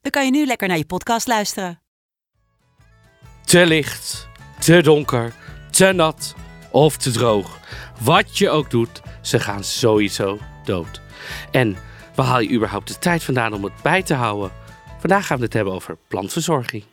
[0.00, 1.80] dan kan je nu lekker naar je podcast luisteren.
[3.44, 5.32] Te licht, te donker,
[5.70, 6.34] te nat
[6.70, 7.58] of te droog.
[8.00, 11.00] Wat je ook doet, ze gaan sowieso dood.
[11.50, 11.76] En
[12.14, 14.50] waar haal je überhaupt de tijd vandaan om het bij te houden?
[14.98, 16.84] Vandaag gaan we het hebben over plantverzorging.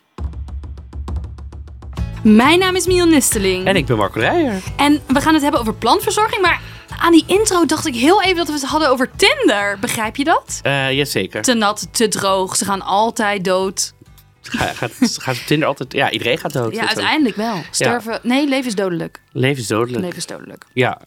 [2.24, 3.66] Mijn naam is Miel Nisteling.
[3.66, 4.62] En ik ben Marco Rijer.
[4.78, 6.42] En we gaan het hebben over plantverzorging.
[6.42, 6.62] Maar
[7.00, 9.80] aan die intro dacht ik heel even dat we het hadden over Tinder.
[9.80, 10.60] Begrijp je dat?
[10.64, 11.42] Eh jazeker.
[11.42, 12.56] Te nat, te droog.
[12.56, 13.94] Ze gaan altijd dood.
[14.42, 15.94] Ga, gaat, gaat op Tinder altijd...
[15.94, 16.76] Ja, iedereen gaat dood.
[16.76, 17.62] Ja, uiteindelijk wel.
[17.72, 18.20] Sterven.
[18.24, 19.22] Nee, leven is dodelijk.
[19.32, 20.02] Leven is dodelijk.
[20.02, 20.66] Leven is dodelijk.
[20.74, 21.02] Ja.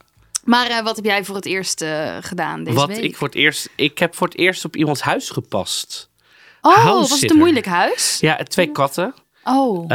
[0.45, 2.99] Maar eh, wat heb jij voor het eerst eh, gedaan deze Wat week?
[2.99, 3.69] ik voor het eerst...
[3.75, 6.11] Ik heb voor het eerst op iemands huis gepast.
[6.61, 8.19] oh, was het een moeilijk huis?
[8.21, 9.15] Ja, twee katten.
[9.45, 9.83] Oh.
[9.83, 9.89] Eh,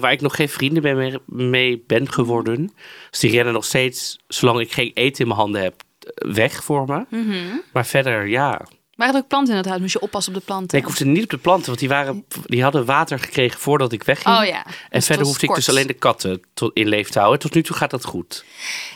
[0.00, 2.72] waar ik nog geen vrienden ben mee, mee ben geworden.
[3.10, 5.82] Dus die rennen nog steeds, zolang ik geen eten in mijn handen heb,
[6.14, 7.06] weg voor me.
[7.08, 7.56] Mhm.
[7.72, 8.66] Maar verder, ja.
[8.94, 9.80] Waren er ook planten in het huis?
[9.80, 10.68] Moest je oppassen op de planten?
[10.70, 13.92] Nee, ik hoefde niet op de planten, want die, waren, die hadden water gekregen voordat
[13.92, 14.36] ik wegging.
[14.36, 14.66] Oh ja.
[14.66, 17.40] En Dus verder hoefde ik dus alleen de katten tot in leef te houden.
[17.40, 18.44] Tot nu toe gaat dat goed.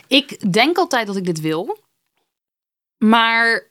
[0.07, 1.85] Ik denk altijd dat ik dit wil.
[2.97, 3.67] Maar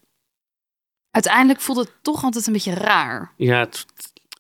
[1.11, 3.33] uiteindelijk voelt het toch altijd een beetje raar.
[3.37, 3.87] Ja, het,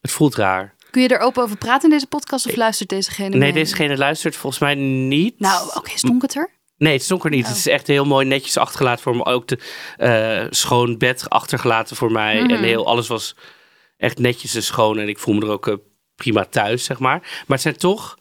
[0.00, 0.74] het voelt raar.
[0.97, 4.36] Kun je er open over praten in deze podcast of luistert dezegene Nee, dezegene luistert
[4.36, 5.41] volgens mij niet.
[5.41, 6.50] Nou, oké, stonk het er?
[6.77, 7.42] Nee, het stonk er niet.
[7.42, 7.48] Oh.
[7.48, 9.24] Het is echt heel mooi netjes achtergelaten voor me.
[9.24, 9.58] Ook de
[9.97, 12.42] eh, schoon bed achtergelaten voor mij.
[12.42, 12.50] Mhm.
[12.50, 13.36] En heel, alles was
[13.97, 14.98] echt netjes en schoon.
[14.98, 15.74] En ik voel me er ook eh,
[16.14, 17.19] prima thuis, zeg maar.
[17.20, 18.19] Maar het zijn toch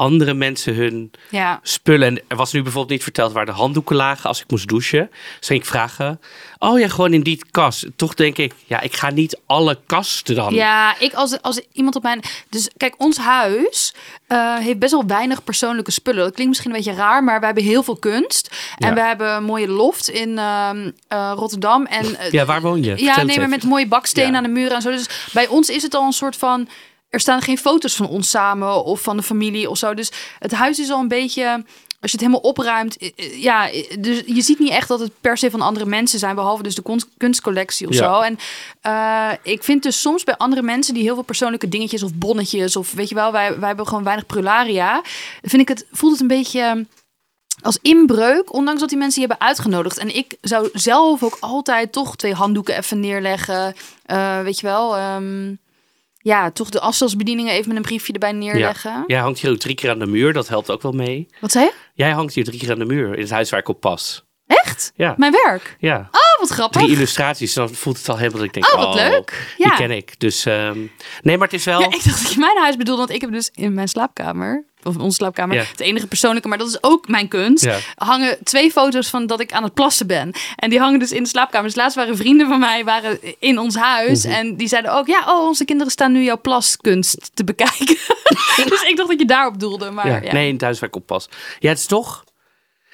[0.00, 1.60] andere mensen hun Ja.
[1.62, 2.06] spullen.
[2.08, 5.10] En er was nu bijvoorbeeld niet verteld waar de handdoeken lagen als ik moest douchen.
[5.38, 6.20] Dus ging ik vragen,
[6.58, 7.86] oh ja, gewoon in die kast.
[7.96, 10.54] Toch denk ik, ja, ik ga niet alle kasten dan.
[10.54, 12.20] Ja, ik als, als iemand op mijn...
[12.48, 13.94] Dus kijk, ons huis
[14.26, 16.22] eh, heeft best wel weinig persoonlijke spullen.
[16.24, 18.50] Dat klinkt misschien een beetje raar, maar we hebben heel veel kunst.
[18.78, 18.94] En Ja.
[18.94, 21.86] we hebben een mooie loft in ehm, eh, Rotterdam.
[21.86, 22.88] En, eh, Ja, waar woon je?
[22.96, 24.36] Vertel Ja, nee, maar met mooie bakstenen Ja.
[24.36, 24.90] aan de muren en zo.
[24.90, 26.68] Dus bij ons is het al een soort van...
[27.10, 29.94] Er staan geen foto's van ons samen of van de familie of zo.
[29.94, 31.64] Dus het huis is al een beetje...
[32.00, 32.96] Als je het helemaal opruimt,
[33.34, 36.62] ja, dus je ziet niet echt dat het per se van andere mensen zijn, behalve
[36.62, 37.98] dus de kunst- kunstcollectie of Ja.
[38.14, 38.20] zo.
[38.20, 38.38] En
[38.80, 42.76] eh, ik vind dus soms bij andere mensen die heel veel persoonlijke dingetjes of bonnetjes
[42.76, 45.02] of weet je wel, wij, wij hebben gewoon weinig prularia.
[45.42, 46.86] Vind ik het voelt het een beetje
[47.62, 49.98] als inbreuk, ondanks dat die mensen je hebben uitgenodigd.
[49.98, 53.74] En ik zou zelf ook altijd toch twee handdoeken even neerleggen.
[54.06, 55.54] Eh, weet je wel, ehm,
[56.22, 59.04] ja, toch de afstandsbedieningen even met een briefje erbij neerleggen.
[59.06, 61.26] Jij hangt hier ook drie keer aan de muur, dat helpt ook wel mee.
[61.40, 61.72] Wat zei je?
[61.94, 64.28] Jij hangt hier drie keer aan de muur in het huis waar ik op pas.
[64.56, 64.92] Echt?
[64.94, 65.76] Ja, Mijn werk?
[65.78, 66.08] ja.
[66.10, 66.80] Oh, wat grappig.
[66.82, 69.54] Drie illustraties, dan voelt het al helemaal dat ik denk, Oh, wat leuk.
[69.56, 69.74] die Ja.
[69.74, 70.14] ken ik.
[70.20, 70.78] Dus, ehm,
[71.22, 71.80] nee, maar het is wel...
[71.80, 74.64] Ja, ik dacht dat je mijn huis bedoelde, want ik heb dus in mijn slaapkamer,
[74.82, 75.62] of onze slaapkamer, Ja.
[75.70, 77.78] het enige persoonlijke, maar dat is ook mijn kunst, Ja.
[77.94, 80.32] hangen twee foto's van dat ik aan het plassen ben.
[80.56, 81.66] En die hangen dus in de slaapkamer.
[81.66, 84.34] Dus laatst waren vrienden van mij waren in ons huis Mhm.
[84.34, 87.96] en die zeiden ook, ja, oh, onze kinderen staan nu jouw plaskunst te bekijken.
[88.68, 90.32] dus ik dacht dat je daarop doelde, maar ja.
[90.32, 91.28] Nee, in op pas.
[91.58, 92.24] Ja, het is toch...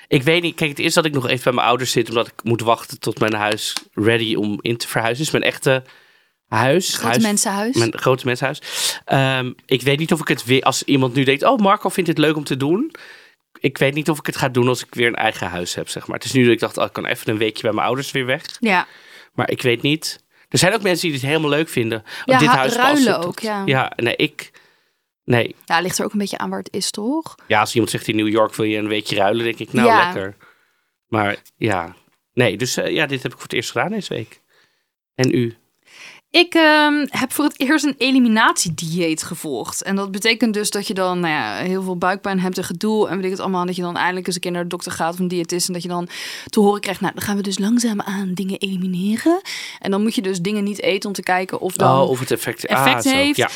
[0.09, 2.27] Ik weet niet, kijk, het is dat ik nog even bij mijn ouders zit, omdat
[2.27, 5.25] ik moet wachten tot mijn huis ready om in te verhuizen.
[5.25, 5.83] Dus mijn echte
[6.49, 6.89] huis.
[6.95, 7.77] Grote huis, mensenhuis.
[7.77, 8.61] Mijn grote mensenhuis.
[9.05, 12.09] Ehm, ik weet niet of ik het weer, als iemand nu denkt, oh, Marco vindt
[12.09, 12.91] het leuk om te doen.
[13.61, 15.89] Ik weet niet of ik het ga doen als ik weer een eigen huis heb,
[15.89, 16.17] zeg maar.
[16.17, 18.11] Het is nu dat ik dacht, oh, ik kan even een weekje bij mijn ouders
[18.11, 18.43] weer weg.
[18.61, 18.87] Ja,
[19.35, 20.25] Maar ik weet niet.
[20.49, 22.05] Er zijn ook mensen die het helemaal leuk vinden.
[22.25, 23.63] Ja, dit huis ruilen ook, tot- ja.
[23.67, 24.51] Ja, nee, ik...
[25.27, 25.55] Nee.
[25.65, 27.35] ja, ligt er ook een beetje aan waar het is, toch?
[27.47, 29.89] Ja, als iemand zegt in New York wil je een weekje ruilen, denk ik, nou
[29.89, 30.05] Ja.
[30.05, 30.37] lekker.
[31.07, 31.95] Maar ja,
[32.33, 34.41] nee, dus eh, ja, dit heb ik voor het eerst gedaan deze week.
[35.15, 35.57] En u?
[36.31, 39.83] Ik ehm, heb voor het eerst een eliminatiedieet gevolgd.
[39.83, 43.09] En dat betekent dus dat je dan nou ja, heel veel buikpijn hebt en gedoe.
[43.09, 43.67] En weet ik het allemaal.
[43.67, 45.67] Dat je dan eindelijk eens een keer naar de dokter gaat of een diëtist.
[45.67, 46.09] En dat je dan
[46.49, 49.41] te horen krijgt, nou dan gaan we dus langzaam aan dingen elimineren.
[49.79, 52.21] En dan moet je dus dingen niet eten om te kijken of dan oh, of
[52.21, 53.17] het effect, effect ah, zo.
[53.17, 53.37] heeft.
[53.37, 53.49] Ja.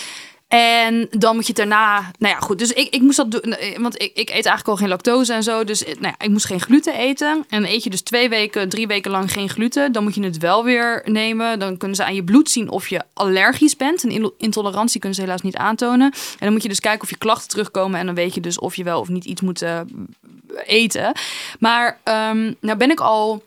[0.50, 2.58] En dan moet je het daarna, nou ja, goed.
[2.58, 5.32] Dus ik, ik moest dat doen, eh, want ik, ik eet eigenlijk al geen lactose
[5.32, 5.64] en zo.
[5.64, 7.44] Dus eh, nou ja, ik moest geen gluten eten.
[7.48, 9.92] En eet je dus twee weken, drie weken lang geen gluten.
[9.92, 11.58] Dan moet je het wel weer nemen.
[11.58, 14.02] Dan kunnen ze aan je bloed zien of je allergisch bent.
[14.02, 16.12] Een intolerantie kunnen ze helaas niet aantonen.
[16.12, 18.00] En dan moet je dus kijken of je klachten terugkomen.
[18.00, 19.80] En dan weet je dus of je wel of niet iets moet eh,
[20.64, 21.12] eten.
[21.58, 23.42] Maar ehm, nou ben ik al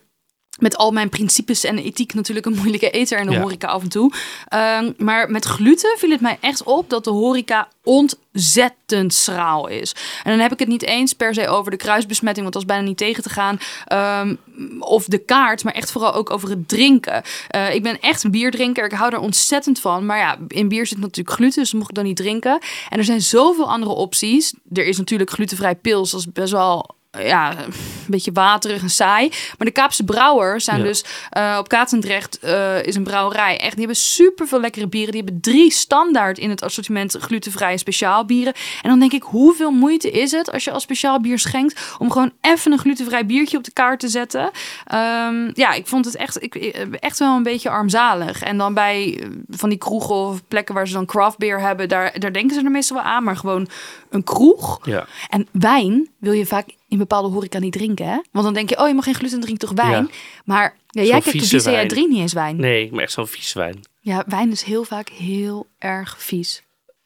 [0.60, 3.40] met al mijn principes en ethiek natuurlijk een moeilijke eter in de Ja.
[3.42, 4.12] horeca af en toe.
[4.48, 9.96] Ehm, maar met gluten viel het mij echt op dat de horeca ontzettend schraal is.
[10.24, 12.68] En dan heb ik het niet eens per se over de kruisbesmetting, want dat is
[12.76, 13.58] bijna niet tegen te gaan.
[13.86, 14.36] ehm,
[14.80, 17.24] of de kaart, maar echt vooral ook over het drinken.
[17.48, 20.06] Eh, ik ben echt een bierdrinker, ik hou er ontzettend van.
[20.06, 22.60] Maar ja, in bier zit natuurlijk gluten, dus dat mocht ik dan niet drinken.
[22.90, 24.54] En er zijn zoveel andere opties.
[24.74, 27.74] Er is natuurlijk glutenvrij pils, dat is best wel ja, een
[28.08, 29.30] beetje waterig en saai.
[29.30, 30.84] Maar de Kaapse brouwers zijn Ja.
[30.84, 33.60] dus eh, op Katendrecht eh, is een brouwerij.
[33.60, 35.12] Echt, die hebben super veel lekkere bieren.
[35.12, 38.54] Die hebben drie standaard in het assortiment glutenvrije speciaal bieren.
[38.82, 42.12] En dan denk ik, hoeveel moeite is het als je als speciaal bier schenkt om
[42.12, 44.52] gewoon even een glutenvrij biertje op de kaart te zetten?
[44.86, 48.42] Ehm, ja, ik vond het echt, ik, eh, echt wel een beetje armzalig.
[48.42, 52.20] En dan bij van die kroegen of plekken waar ze dan craft beer hebben, daar,
[52.20, 53.24] daar denken ze er meestal wel aan.
[53.24, 53.68] Maar gewoon
[54.10, 54.80] een kroeg.
[54.84, 55.06] Ja.
[55.30, 58.20] En wijn wil je vaak in bepaalde horeca niet drinken, hè?
[58.32, 60.04] Want dan denk je, oh, je mag geen gluten drinken, toch wijn?
[60.04, 60.18] Ja.
[60.46, 61.88] Maar ja, jij kijkt de jij wijn.
[61.88, 62.56] drinkt niet eens wijn.
[62.56, 63.80] Nee, maar echt zo'n vies wijn.
[64.00, 66.64] Ja, wijn is heel vaak heel erg vies.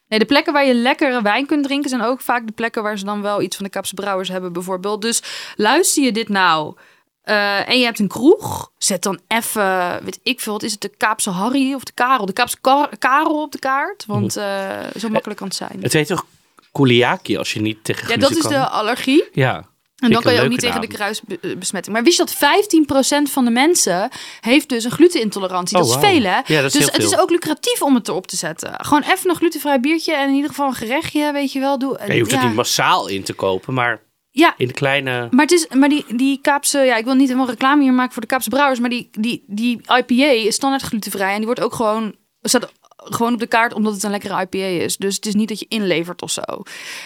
[0.08, 2.98] Nee, de plekken waar je lekkere wijn kunt drinken zijn ook vaak de plekken waar
[2.98, 5.02] ze dan wel iets van de Kaapse brouwers hebben, bijvoorbeeld.
[5.02, 5.22] Dus
[5.56, 6.76] luister je dit nou
[7.22, 10.82] eh, en je hebt een kroeg, zet dan even, weet ik veel, wat is het
[10.82, 12.26] de Kaapse Harry of de Karel?
[12.26, 14.46] De Kaapse Kar- Karel op de kaart, want Mhm.
[14.46, 15.78] eh, zo makkelijk kan het zijn.
[15.82, 16.26] Het heet toch
[16.72, 18.52] kuliaki als je niet tegen Ja, dat is kan?
[18.52, 19.24] de allergie.
[19.32, 19.66] Ja.
[19.98, 21.96] En dan kan je ook niet tegen de kruisbesmetting.
[21.96, 24.10] Maar wist je dat 15% van de mensen
[24.42, 25.78] heeft dus een glutenintolerantie?
[25.78, 26.40] Oh, dat is veel, hè?
[26.46, 28.74] Ja, dat is dus het is ook lucratief om het erop te zetten.
[28.78, 31.80] Gewoon even een glutenvrij biertje en in ieder geval een gerechtje, weet je wel.
[31.80, 32.38] Doe, Ja, je hoeft ja.
[32.38, 34.02] het niet massaal in te kopen, maar
[34.32, 35.28] Ja, in de kleine...
[35.32, 38.14] maar, het is, maar die, die Kaapse, ja, ik wil niet helemaal reclame hier maken
[38.14, 41.62] voor de Kaapse brouwers, maar die, die, die IPA is standaard glutenvrij en die wordt
[41.62, 42.72] ook gewoon, staat
[43.10, 44.98] gewoon op de kaart omdat het een lekkere IPA is.
[44.98, 46.42] Dus het is niet dat je inlevert of zo.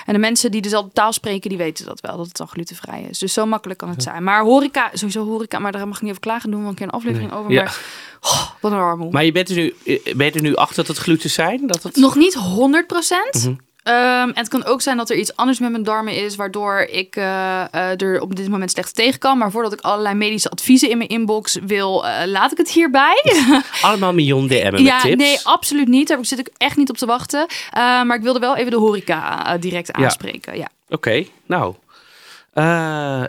[0.06, 3.06] En de mensen die dezelfde taal spreken, die weten dat wel, dat het dan glutenvrij
[3.09, 3.19] is.
[3.19, 4.24] Dus zo makkelijk kan het zijn.
[4.24, 6.86] Maar horeca, sowieso horeca, maar daar mag ik niet over klagen, doen we een keer
[6.86, 7.51] een aflevering over.
[7.51, 7.63] Ja.
[7.63, 7.80] Maar
[8.21, 9.12] oh, wat een armoe.
[9.12, 11.68] Maar je bent er nu, eh, ben je er nu achter dat het gluten zijn?
[11.68, 11.95] Dat het...
[11.95, 13.33] Nog niet 100 procent.
[13.33, 13.53] Mhm.
[13.83, 16.79] Ehm, en het kan ook zijn dat er iets anders met mijn darmen is, waardoor
[16.79, 19.37] ik eh, eh, er op dit moment slecht tegen kan.
[19.37, 23.23] Maar voordat ik allerlei medische adviezen in mijn inbox wil, eh, laat ik het hierbij.
[23.81, 25.15] Allemaal miljoen DM'en met ja, tips.
[25.15, 26.07] nee, absoluut niet.
[26.07, 27.45] Daar zit ik echt niet op te wachten.
[27.71, 30.57] Eh, maar ik wilde wel even de horeca direct aanspreken.
[30.57, 30.67] Ja.
[30.89, 31.75] Oké, nou.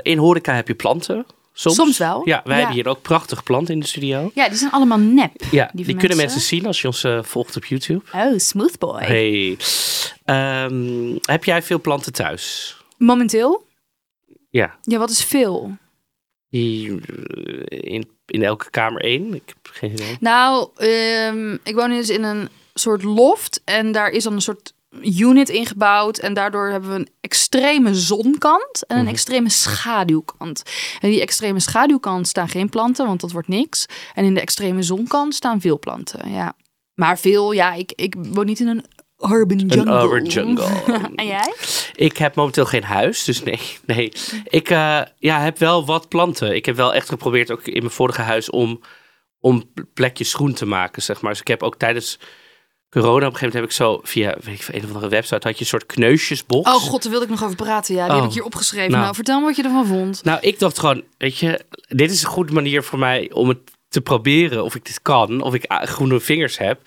[0.03, 1.27] In horeca heb je planten.
[1.55, 2.59] Soms, Soms wel, Ja, wij ja.
[2.59, 4.31] hebben hier ook prachtige planten in de studio.
[4.35, 5.43] ja, die zijn allemaal nep.
[5.51, 6.41] Ja, die, kunnen mensen.
[6.41, 8.03] zien als je ons eh, volgt op YouTube.
[8.15, 9.03] Oh, smooth boy.
[9.03, 9.57] Hey.
[10.25, 12.77] Ehm, heb jij veel planten thuis?
[12.99, 13.67] Momenteel?
[14.51, 15.77] Ja, Ja, wat is veel?
[16.51, 16.61] eh,
[17.69, 19.35] in, in elke kamer één.
[19.35, 20.17] Ik heb geen idee.
[20.21, 24.75] Nou, ehm, ik woon dus in een soort loft en daar is dan een soort
[25.01, 29.13] unit ingebouwd en daardoor hebben we een extreme zonkant en een Mhm.
[29.13, 30.63] extreme schaduwkant.
[31.01, 33.87] En die extreme schaduwkant staan geen planten, want dat wordt niks.
[34.15, 36.53] En in de extreme zonkant staan veel planten, ja.
[36.95, 38.85] Maar veel, ja, ik, ik woon niet in een
[39.31, 40.03] urban jungle.
[40.03, 40.67] urban jungle.
[41.15, 41.55] en jij?
[41.95, 43.61] Ik heb momenteel geen huis, dus nee.
[43.87, 44.13] nee.
[44.45, 46.55] Ik eh, ja, heb wel wat planten.
[46.55, 48.81] Ik heb wel echt geprobeerd, ook in mijn vorige huis, om,
[49.41, 51.31] om plekjes groen te maken, zeg maar.
[51.31, 52.19] Dus ik heb ook tijdens
[52.93, 55.47] corona, op een gegeven moment heb ik zo via weet ik, een of andere website,
[55.47, 56.69] had je een soort kneusjesbox.
[56.71, 57.95] Oh god, daar wilde ik nog over praten.
[57.95, 58.21] Ja, die Oh.
[58.21, 58.91] heb ik hier opgeschreven.
[58.91, 59.03] Nou.
[59.03, 60.25] Nou, vertel me wat je ervan vond.
[60.25, 63.59] Nou, ik dacht gewoon, weet je, dit is een goede manier voor mij om het
[63.89, 66.81] te proberen of ik dit kan, of ik groene vingers heb.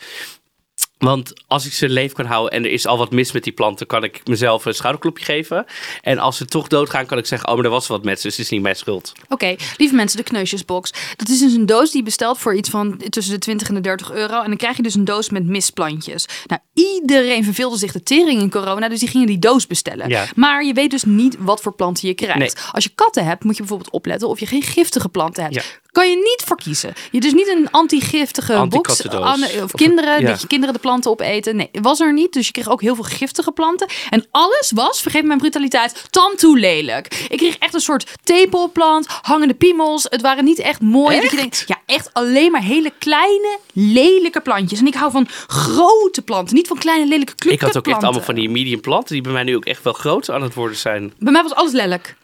[0.98, 3.54] Want als ik ze leef kan houden en er is al wat mis met die
[3.54, 5.66] planten, kan ik mezelf een schouderklopje geven.
[6.02, 8.28] En als ze toch doodgaan, kan ik zeggen, oh, maar er was wat met ze,
[8.28, 9.12] dus het is niet mijn schuld.
[9.30, 10.92] Oké, lieve mensen, de kneusjesbox.
[11.16, 13.74] Dat is dus een doos die je bestelt voor iets van tussen de 20 en
[13.76, 14.42] de 30 euro.
[14.42, 16.26] En dan krijg je dus een doos met misplantjes.
[16.46, 20.10] Nou, iedereen verveelde zich de tering in corona, dus die gingen die doos bestellen.
[20.10, 20.26] Ja.
[20.36, 22.38] Maar je weet dus niet wat voor planten je krijgt.
[22.56, 22.72] Nee.
[22.72, 25.56] Als je katten hebt, moet je bijvoorbeeld opletten of je geen giftige planten hebt.
[25.56, 25.62] Ja.
[25.92, 26.94] Kan je niet voor kiezen.
[27.12, 30.28] Je dus niet een anti-giftige box of Of- kinderen, ja.
[30.28, 31.56] dat je kinderen de planten opeten.
[31.56, 32.34] Nee, was er niet.
[32.34, 33.88] Dus je kreeg ook heel veel giftige planten.
[34.10, 37.26] En alles was, vergeef me mijn brutaliteit, tandtoe lelijk.
[37.30, 40.06] Ik kreeg echt een soort tepelplant, hangende piemels.
[40.10, 41.22] Het waren niet echt mooi.
[41.22, 44.80] Dat je denkt, ja, echt alleen maar hele kleine, lelijke plantjes.
[44.80, 48.22] En ik hou van grote planten, niet van kleine, lelijke Ik had ook echt allemaal
[48.22, 50.78] van die medium planten, die bij mij nu ook echt wel groot aan het worden
[50.78, 51.14] zijn.
[51.20, 52.16] Bij mij was alles lelijk.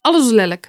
[0.00, 0.68] Alles was lelijk.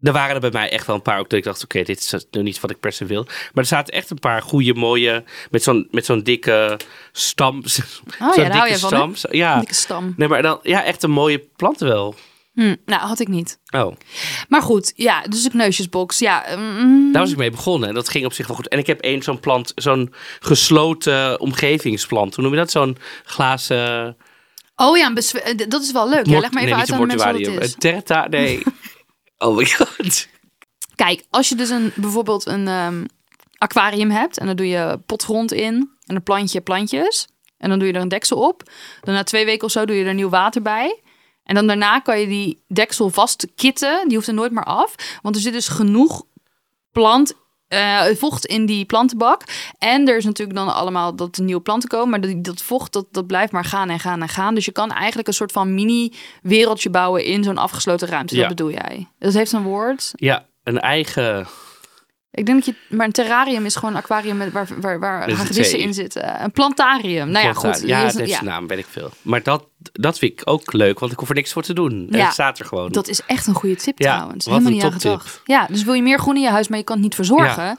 [0.00, 1.98] Er waren er bij mij echt wel een paar ook dat ik dacht, oké, dit
[1.98, 3.24] is nu niet wat ik per se wil.
[3.24, 6.80] Maar er zaten echt een paar goede, mooie, met zo'n met zo'n dikke
[7.12, 7.56] stam.
[8.20, 9.32] Oh zo'n ja, dikke van, stam.
[9.32, 10.14] Ja, Dikke stam.
[10.16, 12.14] nee, maar dan, ja, echt een mooie planten wel.
[12.54, 13.58] Hm, nou, had ik niet.
[13.70, 13.96] Oh,
[14.48, 16.18] Maar goed, ja, dus de kneusjesbox.
[16.18, 18.68] Ja, mm, daar was ik mee begonnen en dat ging op zich wel goed.
[18.68, 22.34] En ik heb één zo'n plant, zo'n gesloten omgevingsplant.
[22.34, 22.70] Hoe noem je dat?
[22.70, 24.16] Zo'n glazen...
[24.76, 26.26] Oh ja, een eh, dat is wel leuk.
[26.26, 27.72] Ja, leg maar even uit een aan mensen wat het is.
[27.72, 28.62] Een terta, nee.
[29.44, 30.28] oh my god.
[30.94, 33.04] Kijk, als je dus een, bijvoorbeeld een ehm,
[33.58, 37.88] aquarium hebt en dan doe je potgrond in en een plantje plantjes en dan doe
[37.88, 38.62] je er een deksel op.
[39.00, 41.00] Dan na twee weken of zo doe je er nieuw water bij.
[41.44, 44.08] En dan daarna kan je die deksel vastkitten.
[44.08, 44.94] Die hoeft er nooit meer af.
[45.22, 46.24] Want er zit dus genoeg
[46.92, 47.32] plant
[47.74, 49.42] eh, vocht in die plantenbak.
[49.78, 52.10] En er is natuurlijk dan allemaal dat er nieuwe planten komen.
[52.10, 54.54] Maar dat, dat vocht, dat, dat blijft maar gaan en gaan en gaan.
[54.54, 58.34] Dus je kan eigenlijk een soort van mini-wereldje bouwen in zo'n afgesloten ruimte.
[58.34, 58.40] Ja.
[58.40, 59.08] Dat bedoel jij?
[59.18, 60.10] Dat heeft een woord.
[60.12, 61.46] Ja, een eigen...
[62.34, 62.96] Ik denk dat je...
[62.96, 66.42] Maar een terrarium is gewoon een aquarium met, waar, waar, waar hagedissen in zitten.
[66.42, 67.28] Een plantarium.
[67.28, 67.82] Nou ja, goed.
[67.86, 68.42] Ja, dat is ja.
[68.42, 69.10] naam, weet ik veel.
[69.22, 72.06] Maar dat, dat vind ik ook leuk, want ik hoef er niks voor te doen.
[72.10, 72.92] Ja, het staat er gewoon.
[72.92, 74.44] Dat is echt een goede tip Ja, trouwens.
[74.44, 75.40] Helemaal niet aan gedacht.
[75.44, 77.78] Ja, dus wil je meer groen in je huis, maar je kan het niet verzorgen.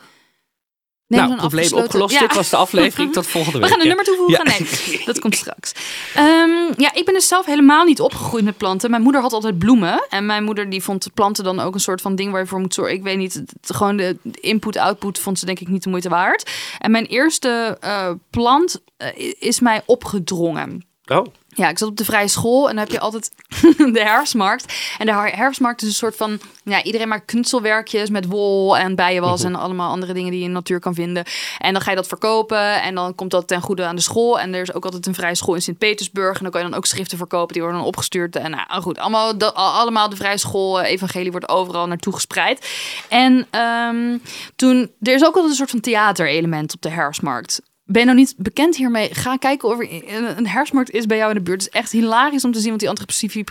[1.07, 2.13] Neem nou, probleem opgelost.
[2.13, 2.19] Ja.
[2.19, 3.13] Dit was de aflevering.
[3.13, 3.69] Tot volgende We week.
[3.73, 3.95] gaan een Ja.
[3.95, 4.45] nummer toevoegen.
[4.51, 4.57] Ja.
[4.89, 5.71] Nee, dat komt straks.
[6.15, 8.89] Ehm, ja, ik ben dus zelf helemaal niet opgegroeid met planten.
[8.89, 10.05] Mijn moeder had altijd bloemen.
[10.09, 12.59] En mijn moeder die vond planten dan ook een soort van ding waar je voor
[12.59, 12.95] moet zorgen.
[12.95, 16.51] Ik weet niet, het- gewoon de input-output vond ze denk ik niet de moeite waard.
[16.79, 19.07] En mijn eerste eh, plant eh,
[19.39, 20.85] is mij opgedrongen.
[21.05, 23.31] Oh, Ja, ik zat op de vrije school en dan heb je altijd
[23.93, 24.73] de herfstmarkt.
[24.97, 26.39] En de her- herfstmarkt is een soort van...
[26.63, 29.43] Ja, iedereen maakt knutselwerkjes met wol en bijenwas...
[29.43, 31.25] en allemaal andere dingen die je in de natuur kan vinden.
[31.57, 34.39] En dan ga je dat verkopen en dan komt dat ten goede aan de school.
[34.39, 36.37] En er is ook altijd een vrije school in Sint-Petersburg.
[36.37, 38.35] En dan kan je dan ook schriften verkopen, die worden dan opgestuurd.
[38.35, 42.69] En nou goed, allemaal, de, allemaal de vrije school eh, evangelie wordt overal naartoe gespreid.
[43.09, 44.17] En ehm,
[44.55, 44.91] toen...
[45.01, 47.61] Er is ook altijd een soort van theaterelement op de herfstmarkt.
[47.87, 49.13] Ben je nou niet bekend hiermee?
[49.13, 51.63] Ga kijken of er een herfstmarkt is bij jou in de buurt.
[51.63, 53.43] Het is echt hilarisch om te zien wat die antroposofie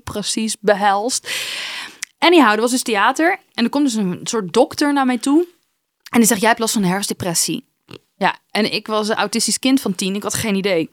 [0.00, 1.30] precies behelst.
[2.18, 3.38] Anyhow, er was dus theater.
[3.52, 5.46] En er komt dus een soort dokter naar mij toe.
[6.10, 7.64] En die zegt, jij hebt last van herfstdepressie.
[8.16, 10.14] Ja, en ik was een autistisch kind van tien.
[10.14, 10.90] Ik had geen idee.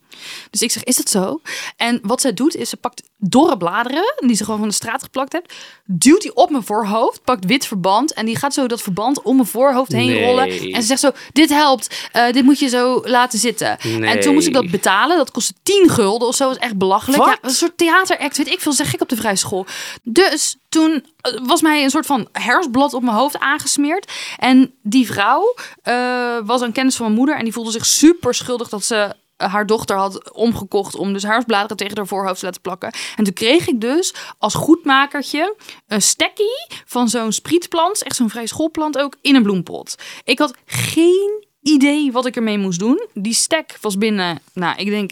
[0.50, 1.42] Dus ik zeg, is dat zo?
[1.76, 4.14] En wat zij doet, is ze pakt dorre bladeren...
[4.18, 5.54] die ze gewoon van de straat geplakt heeft...
[5.86, 8.14] duwt die op mijn voorhoofd, pakt wit verband...
[8.14, 10.26] en die gaat zo dat verband om mijn voorhoofd heen Nee.
[10.26, 10.50] rollen.
[10.50, 12.10] En ze zegt zo, dit helpt.
[12.12, 13.80] Eh, dit moet je zo laten zitten.
[13.80, 15.18] En toen moest ik dat betalen.
[15.18, 16.50] Dat kostte 10 gulden of zo.
[16.50, 17.24] Is echt belachelijk.
[17.26, 18.72] Ja, een soort theateract, weet ik veel.
[18.72, 19.66] Zeg ik op de vrije school.
[20.04, 24.12] Dus toen eh, was mij een soort van herfstblad op mijn hoofd aangesmeerd.
[24.38, 27.36] En die vrouw eh, was een kennis van mijn moeder.
[27.36, 29.16] En die voelde zich super schuldig dat ze
[29.50, 32.94] haar dochter had omgekocht om dus herfstbladeren tegen haar voorhoofd te laten plakken.
[33.16, 35.56] En toen kreeg ik dus als goedmakertje
[35.88, 39.96] een stekkie van zo'n sprietplant, echt zo'n vrij schoolplant ook, in een bloempot.
[40.24, 43.08] Ik had geen idee wat ik ermee moest doen.
[43.14, 45.12] Die stek was binnen, nou, ik denk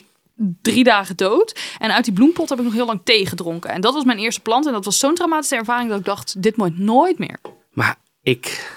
[0.61, 1.59] drie dagen dood.
[1.77, 3.69] En uit die bloempot heb ik nog heel lang thee gedronken.
[3.69, 4.65] En dat was mijn eerste plant.
[4.65, 7.39] En dat was zo'n traumatische ervaring dat ik dacht, dit moet nooit meer.
[7.71, 8.71] maar ik...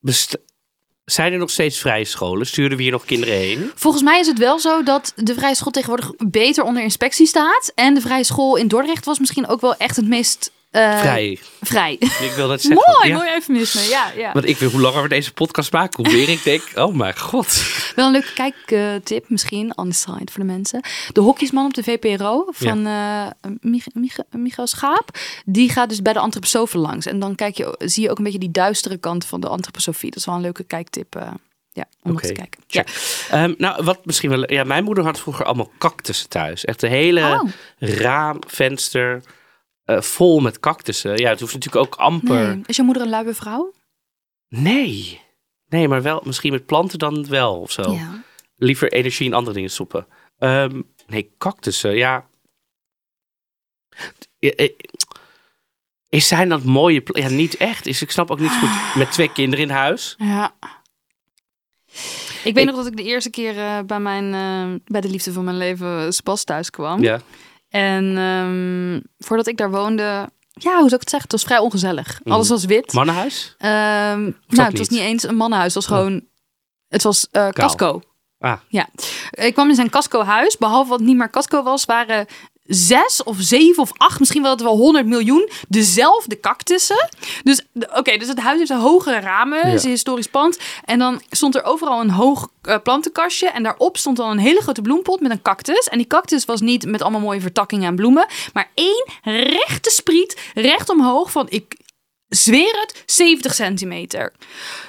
[0.00, 0.38] best-
[1.04, 2.46] Zijn er nog steeds vrije scholen?
[2.46, 3.70] Sturen we hier nog kinderen heen?
[3.74, 7.72] Volgens mij is het wel zo dat de vrije school tegenwoordig beter onder inspectie staat.
[7.74, 11.38] En de vrije school in Dordrecht was misschien ook wel echt het meest eh, Vrij.
[11.60, 11.92] vrij.
[12.00, 12.82] Ik wil dat zeggen.
[13.00, 13.16] mooi, Ja.
[13.16, 13.80] mooi eufemisme.
[13.82, 14.32] Ja, ja.
[14.32, 17.18] Want ik weet hoe langer we deze podcast maken, hoe meer ik denk, oh mijn
[17.18, 17.62] god.
[17.96, 20.80] Wel een leuke kijktip misschien, on the side voor de mensen.
[21.12, 23.26] De hokjesman op de VPRO van eh
[23.60, 25.18] Mich Mich Michael Schaap.
[25.44, 27.06] Die gaat dus bij de antroposofen langs.
[27.06, 30.08] En dan kijk je, zie je ook een beetje die duistere kant van de antroposofie.
[30.10, 31.28] Dat is wel een leuke kijktip eh,
[31.72, 32.60] ja, om Oké, te kijken.
[32.66, 32.84] Ja.
[33.30, 34.52] Ehm, nou, wat misschien wel...
[34.52, 36.64] Ja, mijn moeder had vroeger allemaal cactussen thuis.
[36.64, 37.48] Echt een hele Oh.
[37.78, 39.22] raam, venster,
[39.96, 41.16] eh, vol met cactussen.
[41.16, 42.54] Ja, het hoeft natuurlijk ook amper...
[42.54, 42.62] Nee.
[42.66, 43.72] Is je moeder een luie vrouw?
[44.48, 45.20] Nee.
[45.68, 47.92] Nee, maar wel misschien met planten dan wel of zo.
[47.92, 48.22] Ja.
[48.56, 50.06] Liever energie in andere dingen stoppen.
[50.38, 52.26] Ehm, nee, cactussen, ja.
[54.38, 54.68] Eh,
[56.08, 57.86] Is zijn dat mooie Ja, niet echt.
[57.86, 58.94] Is, ik snap ook niet goed.
[58.94, 60.14] Met twee kinderen in huis.
[60.18, 60.54] Ja.
[62.44, 64.30] Ik weet nog dat ik de eerste keer eh, bij, mijn,
[64.84, 67.02] bij de liefde van mijn leven Spas thuis kwam.
[67.02, 67.20] Ja.
[67.72, 70.02] En ehm, voordat ik daar woonde,
[70.52, 71.22] ja, hoe zou ik het zeggen?
[71.22, 72.20] Het was vrij ongezellig.
[72.24, 72.92] Alles was wit.
[72.92, 73.54] Mannenhuis?
[73.58, 75.00] Ehm, nou, het was niet?
[75.00, 75.74] eens een mannenhuis.
[75.74, 76.24] Het was gewoon,
[76.88, 78.02] het was eh casco.
[78.38, 78.58] Ah.
[78.68, 78.88] Ja.
[79.30, 80.58] Ik kwam in zijn casco-huis.
[80.58, 82.26] Behalve wat niet meer casco was, waren
[82.64, 87.08] zes of zeven of acht, misschien wel het wel honderd miljoen, dezelfde cactussen.
[87.42, 90.58] Dus, oké, dus het huis heeft een hoge ramen, is een historisch pand.
[90.84, 93.48] En dan stond er overal een hoog eh, plantenkastje.
[93.48, 95.88] En daarop stond dan een hele grote bloempot met een cactus.
[95.88, 100.40] En die cactus was niet met allemaal mooie vertakkingen en bloemen, maar één rechte spriet,
[100.54, 101.76] recht omhoog van, ik
[102.28, 104.32] zweer het, 70 centimeter.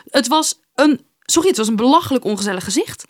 [0.09, 3.05] Het was een, sorry, het was een belachelijk ongezellig gezicht.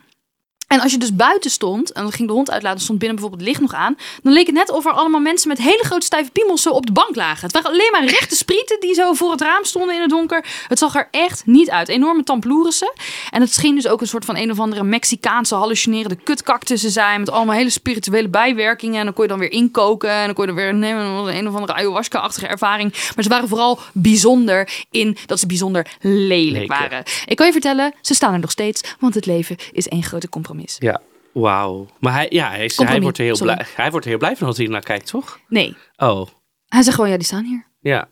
[0.74, 3.48] En als je dus buiten stond en dan ging de hond uitlaten, stond binnen bijvoorbeeld
[3.48, 6.06] het licht nog aan, dan leek het net of er allemaal mensen met hele grote
[6.06, 7.42] stijve piemels zo op de bank lagen.
[7.42, 10.46] Het waren alleen maar rechte sprieten die zo voor het raam stonden in het donker.
[10.68, 11.88] Het zag er echt niet uit.
[11.88, 12.94] Enorme tamploerissen.
[13.30, 16.90] En het scheen dus ook een soort van een of andere Mexicaanse hallucinerende kutkaktus te
[16.90, 19.00] zijn met allemaal hele spirituele bijwerkingen.
[19.00, 21.48] En dan kon je dan weer inkoken en dan kon je dan weer nemen een
[21.48, 22.92] of andere ayahuasca-achtige ervaring.
[23.16, 26.68] Maar ze waren vooral bijzonder in dat ze bijzonder lelijk Leken.
[26.68, 27.04] waren.
[27.26, 30.30] Ik kan je vertellen, ze staan er nog steeds, want het leven is één grote
[30.30, 30.62] compromis.
[30.80, 31.02] Ja.
[31.34, 31.88] Wauw.
[32.00, 33.54] Maar hij, ja, hij, is, hij, wordt er heel sorry.
[33.54, 35.40] blij, hij wordt er heel blij van als hij naar kijkt, toch?
[35.48, 36.28] Nee, Oh,
[36.68, 37.68] hij zegt gewoon, ja, die staan hier.
[37.80, 38.08] ja.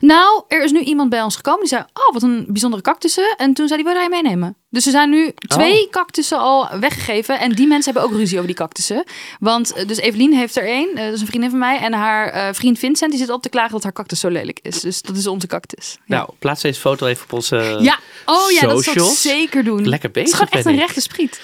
[0.00, 3.34] Nou, er is nu iemand bij ons gekomen die zei, oh, wat een bijzondere cactussen.
[3.36, 4.56] En toen zei hij, wil jij meenemen?
[4.70, 5.90] Dus er zijn nu twee Oh.
[5.90, 7.40] cactussen al weggegeven.
[7.40, 9.04] En die mensen hebben ook ruzie over die cactussen.
[9.40, 11.78] Want eh, dus Evelien heeft er één, eh, dat is een vriendin van mij.
[11.78, 14.58] En haar eh, vriend Vincent, die zit op te klagen dat haar cactus zo lelijk
[14.62, 14.80] is.
[14.80, 15.98] Dus dat is onze cactus.
[16.06, 16.16] Ja.
[16.16, 19.22] Nou, plaats deze foto even op onze ja, oh ja, dat ik socials.
[19.22, 19.88] zeker doen.
[19.88, 21.40] Lekker Het is bezig, gewoon echt een rechte spriet.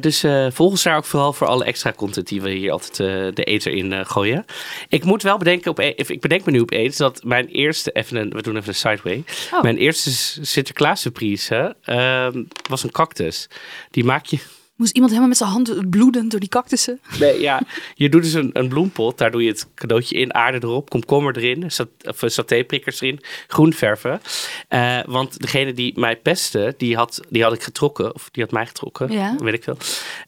[0.00, 2.96] dus eh volg ons daar ook vooral voor alle extra content die we hier altijd
[3.36, 4.44] de eter in gooien.
[4.88, 8.16] Ik moet wel bedenken, op, e- ik bedenk me nu opeens dat mijn eerste, even
[8.16, 9.24] een, we doen even een sideway.
[9.52, 9.62] Oh.
[9.62, 10.10] Mijn eerste
[10.44, 11.76] Sinterklaas surprise
[12.68, 13.48] was een cactus.
[13.90, 14.38] Die maak je,
[14.76, 17.00] Moest iemand helemaal met zijn hand bloeden door die cactussen?
[17.18, 17.62] nee, ja,
[17.94, 21.36] je doet dus een, een bloempot, daar doe je het cadeautje in, aarde erop, komkommer
[21.36, 24.20] erin, sat, of eh, satéprikkers erin, groen verven.
[24.68, 28.52] Eh, want degene die mij pestte, die had, die had ik getrokken, of die had
[28.52, 29.36] mij getrokken, Ja.
[29.38, 29.76] weet ik veel.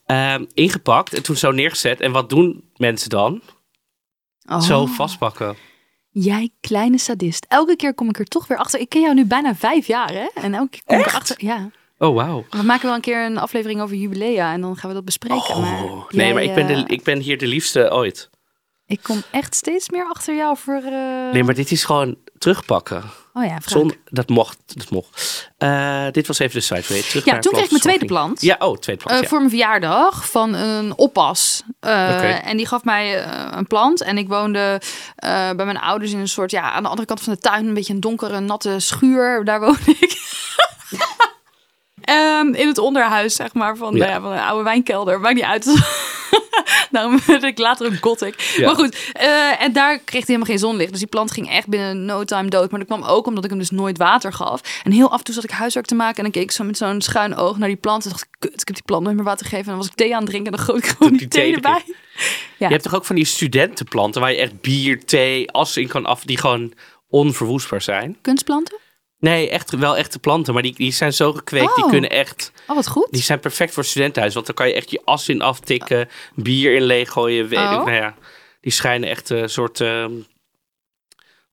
[0.06, 2.00] Ehm, ingepakt en toen zo neergezet.
[2.00, 3.42] En wat doen mensen dan?
[4.48, 4.60] Oh.
[4.60, 5.56] Zo vastpakken.
[6.18, 7.46] Jij kleine sadist.
[7.48, 8.80] Elke keer kom ik er toch weer achter.
[8.80, 10.26] Ik ken jou nu bijna vijf jaar, hè?
[10.34, 11.36] En elke keer kom ik erachter.
[11.38, 11.70] Ja.
[11.98, 12.44] Oh, wauw.
[12.50, 15.60] We maken wel een keer een aflevering over jubilea en dan gaan we dat bespreken.
[15.60, 18.30] maar Oh, nee, jij, maar ik ben, de, eh, ik ben hier de liefste ooit.
[18.86, 20.82] Ik kom echt steeds meer achter jou voor.
[20.84, 23.02] eh, Nee, maar dit is gewoon terugpakken.
[23.32, 23.58] Oh ja.
[23.64, 24.58] Zonder, dat mocht.
[24.66, 25.50] Dat mocht.
[25.58, 27.02] Eh, dit was even de sideway.
[27.02, 28.40] Terug Ja, naar toen kreeg ik mijn tweede plant.
[28.42, 29.22] Ja, oh, tweede Eh, plant.
[29.22, 29.28] ja.
[29.28, 31.62] Voor mijn verjaardag van een oppas.
[31.80, 32.26] Eh, Oké.
[32.26, 34.00] En die gaf mij eh, een plant.
[34.02, 34.80] En ik woonde
[35.16, 37.66] eh, bij mijn ouders in een soort, ja, aan de andere kant van de tuin,
[37.66, 39.44] een beetje een donkere, natte schuur.
[39.44, 40.24] Daar woonde ik.
[42.06, 44.06] Ehm, in het onderhuis, zeg maar, van, Ja.
[44.06, 45.20] nou van een oude wijnkelder.
[45.20, 45.64] Maakt niet uit.
[47.26, 48.40] Werd ik later een gothic.
[48.56, 48.66] Ja.
[48.66, 50.90] Maar goed, eh, en daar kreeg hij helemaal geen zonlicht.
[50.90, 52.70] Dus die plant ging echt binnen no time dood.
[52.70, 54.60] Maar dat kwam ook omdat ik hem dus nooit water gaf.
[54.84, 56.16] En heel af en toe zat ik huiswerk te maken.
[56.16, 58.04] En dan keek ik zo met zo'n schuin oog naar die plant.
[58.04, 59.64] En dacht ik, kut, ik heb die plant nooit meer water gegeven.
[59.64, 60.52] En dan was ik thee aan het drinken.
[60.52, 61.82] En dan goot ik gewoon die, thee erbij.
[62.58, 62.66] Ja.
[62.66, 66.06] Je hebt toch ook van die studentenplanten waar je echt bier, thee, as in kan
[66.06, 66.72] af, die gewoon
[67.08, 68.16] onverwoestbaar zijn?
[68.22, 68.78] Kunstplanten?
[69.30, 71.90] Nee, echt wel echte planten, maar die, die zijn zo gekweekt, die Oh.
[71.90, 73.08] kunnen echt, Oh, wat goed.
[73.10, 76.74] die zijn perfect voor studentenhuis, want dan kan je echt je as in aftikken, bier
[76.74, 77.84] in leeggooien, weet ik, Oh.
[77.84, 78.14] nou ja,
[78.60, 80.12] die schijnen echt een soort ehm,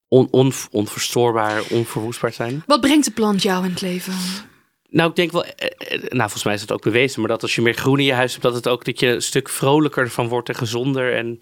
[0.08, 2.64] on, on, onverstoorbaar, onverwoestbaar zijn.
[2.66, 4.14] Wat brengt de plant jou in het leven?
[4.90, 7.42] Nou, ik denk wel, eh, eh, nou volgens mij is dat ook bewezen, maar dat
[7.42, 9.50] als je meer groen in je huis hebt, dat het ook dat je een stuk
[9.50, 11.38] vrolijker van wordt en gezonder en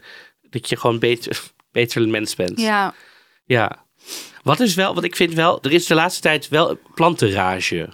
[0.50, 1.41] dat je gewoon beter,
[1.72, 2.60] beter mens bent.
[2.60, 2.94] Ja,
[3.46, 3.86] Ja.
[4.43, 7.89] Wat is wel, wat ik vind wel, er is de laatste tijd wel een plantenrage,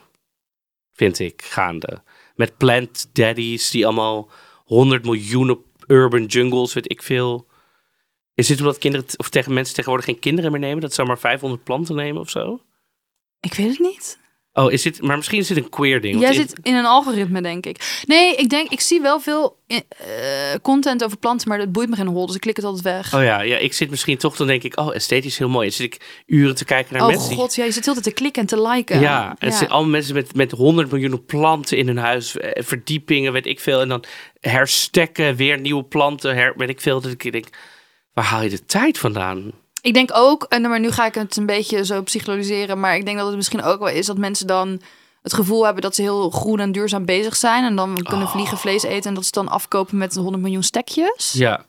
[0.93, 2.01] vind ik, gaande.
[2.35, 4.29] Met plant daddies die allemaal
[4.65, 7.47] 100 miljoenen urban jungles, weet ik veel.
[8.33, 10.81] Is dit omdat kinderen, of tegen mensen tegenwoordig geen kinderen meer nemen?
[10.81, 12.61] Dat ze maar 500 planten nemen of zo?
[13.39, 14.19] ik weet het niet.
[14.57, 16.19] Oh, is dit, maar misschien is dit een queer ding.
[16.19, 18.03] Jij zit in een algoritme, denk ik.
[18.05, 19.83] Nee, ik denk, ik zie wel veel eh,
[20.61, 22.25] content over planten, maar dat boeit me geen hol.
[22.25, 23.13] Dus ik klik het altijd weg.
[23.13, 25.67] Oh ja, ja, ik zit misschien toch, dan denk ik, oh, esthetisch heel mooi.
[25.67, 28.05] Dan zit ik uren te kijken naar Oh mensen die god, ja, je zit altijd
[28.05, 28.99] te klikken en te liken.
[28.99, 33.33] Ja, en zijn allemaal mensen met, met 100 miljoen planten in hun huis, eh, verdiepingen,
[33.33, 33.81] weet ik veel.
[33.81, 34.03] En dan
[34.39, 37.01] herstekken, weer nieuwe planten, her, weet ik veel.
[37.01, 37.47] Dat ik denk,
[38.13, 39.51] waar haal je de tijd vandaan?
[39.81, 43.05] Ik denk ook, en maar nu ga ik het een beetje zo psychologiseren, maar ik
[43.05, 44.81] denk dat het misschien ook wel is dat mensen dan
[45.21, 48.57] het gevoel hebben dat ze heel groen en duurzaam bezig zijn en dan kunnen vliegen
[48.57, 51.31] vlees eten en dat ze dan afkopen met 100 miljoen stekjes.
[51.33, 51.65] Ja,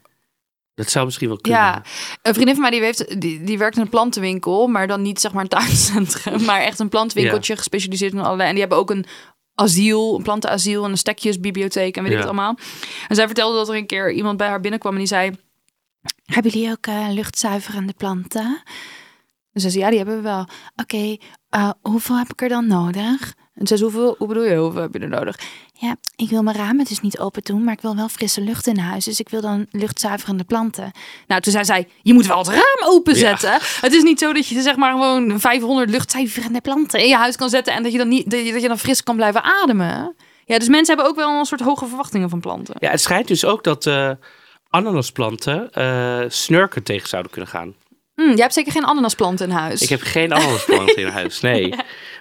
[0.74, 1.60] dat zou misschien wel kunnen.
[1.60, 1.82] Ja,
[2.22, 5.20] een vriendin van mij die, heeft, die, die werkt in een plantenwinkel, maar dan niet
[5.20, 8.48] zeg maar een tuincentrum, maar echt een plantenwinkeltje gespecialiseerd in allerlei.
[8.48, 9.06] En die hebben ook een
[9.54, 12.58] asiel, een plantenasiel en een stekjesbibliotheek en weet ik het allemaal.
[13.08, 15.32] En zij vertelde dat er een keer iemand bij haar binnenkwam en die zei:
[16.24, 18.62] Hebben jullie ook eh, luchtzuiverende planten?
[19.52, 20.46] En ze zei: Ja, die hebben we wel.
[20.76, 21.16] Oké,
[21.48, 23.34] eh, hoeveel heb ik er dan nodig?
[23.54, 25.38] En ze zei: hoeveel, Hoe bedoel je, hoeveel heb je er nodig?
[25.72, 28.66] Ja, ik wil mijn ramen dus niet open doen, maar ik wil wel frisse lucht
[28.66, 29.04] in huis.
[29.04, 30.90] Dus ik wil dan luchtzuiverende planten.
[31.26, 33.58] Nou, toen zei zij, je moet wel het raam openzetten.
[33.80, 37.37] Het is niet zo dat je zeg maar gewoon 500 luchtzuiverende planten in je huis
[37.37, 39.42] kan zetten en dat je dan niet dat je, dat je dan fris kan blijven
[39.42, 40.14] ademen.
[40.44, 42.74] Ja, dus mensen hebben ook wel een soort hoge verwachtingen van planten.
[42.78, 44.11] Ja, het schijnt dus ook dat eh,
[44.70, 47.74] ananasplanten eh, snurken tegen zouden kunnen gaan.
[48.14, 49.83] Hm, jij hebt zeker geen ananasplant in huis.
[49.83, 51.74] Ik heb geen ananasplant in huis, nee.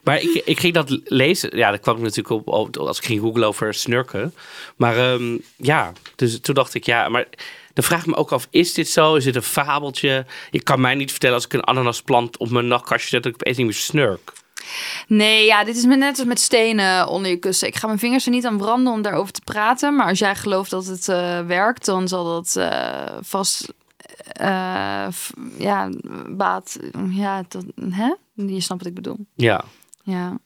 [0.03, 1.57] Maar ik, ik ging dat lezen.
[1.57, 4.33] Ja, dat kwam ik natuurlijk op, op als ik ging googlen over snurken.
[4.75, 7.25] Maar ehm, ja, dus toen dacht ik, ja, maar
[7.73, 9.15] dan vraag ik me ook af, is dit zo?
[9.15, 10.25] Is dit een fabeltje?
[10.51, 13.41] Je kan mij niet vertellen als ik een ananasplant op mijn nachtkastje zet dat ik
[13.41, 14.33] opeens niet meer snurk.
[15.07, 17.67] Nee, ja, dit is net als met stenen onder je kussen.
[17.67, 19.95] Ik ga mijn vingers er niet aan branden om daarover te praten.
[19.95, 23.73] Maar als jij gelooft dat het eh, werkt, dan zal dat eh, vast...
[24.31, 25.89] eh, f- ja,
[26.29, 26.77] baat...
[27.09, 28.13] Ja, dat, hè?
[28.33, 29.17] Je snapt wat ik bedoel.
[29.35, 29.63] Ja.
[30.03, 30.37] Ja.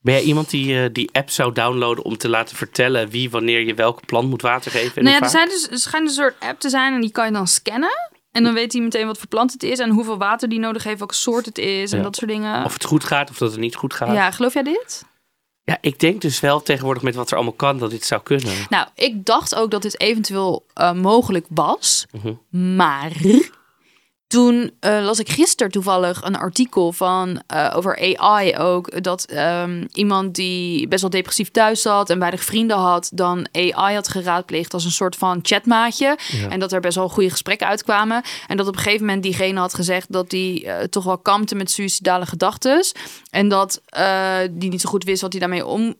[0.00, 3.74] Ben jij iemand die die app zou downloaden om te laten vertellen wie wanneer je
[3.74, 4.96] welke plant moet water geven?
[4.96, 7.10] en Nou ja, er, zijn dus, er schijnt een soort app te zijn en die
[7.10, 8.10] kan je dan scannen.
[8.32, 10.84] En dan weet hij meteen wat voor plant het is en hoeveel water die nodig
[10.84, 12.04] heeft, welke soort het is en Ja.
[12.04, 12.64] dat soort dingen.
[12.64, 14.14] Of het goed gaat of dat het niet goed gaat.
[14.14, 15.04] ja, geloof jij dit?
[15.64, 18.54] Ja, ik denk dus wel tegenwoordig met wat er allemaal kan dat dit zou kunnen.
[18.68, 22.06] Nou, ik dacht ook dat dit eventueel eh, mogelijk was.
[22.10, 22.76] Mhm.
[22.76, 23.12] Maar
[24.32, 29.02] toen eh, las ik gisteren toevallig een artikel van eh, over AI ook.
[29.02, 33.94] Dat ehm, iemand die best wel depressief thuis zat en weinig vrienden had, dan AI
[33.94, 36.18] had geraadpleegd als een soort van chatmaatje.
[36.48, 38.22] En dat er best wel goede gesprekken uitkwamen.
[38.46, 41.54] En dat op een gegeven moment diegene had gezegd dat die eh, toch wel kampte
[41.54, 42.84] met suïcidale gedachten.
[43.30, 43.82] En dat
[44.50, 45.94] die niet zo goed wist wat hij daarmee om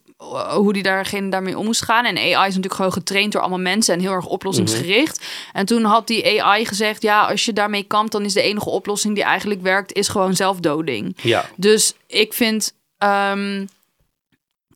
[0.54, 2.04] hoe die daargene daarmee om moest gaan.
[2.04, 5.24] En AI is natuurlijk gewoon getraind door allemaal mensen en heel erg oplossingsgericht.
[5.52, 8.70] En toen had die AI gezegd: ja, als je daarmee kampt, dan is de enige
[8.70, 11.16] oplossing die eigenlijk werkt, is gewoon zelfdoding.
[11.22, 11.48] Ja.
[11.56, 13.66] Dus ik vind, ehm,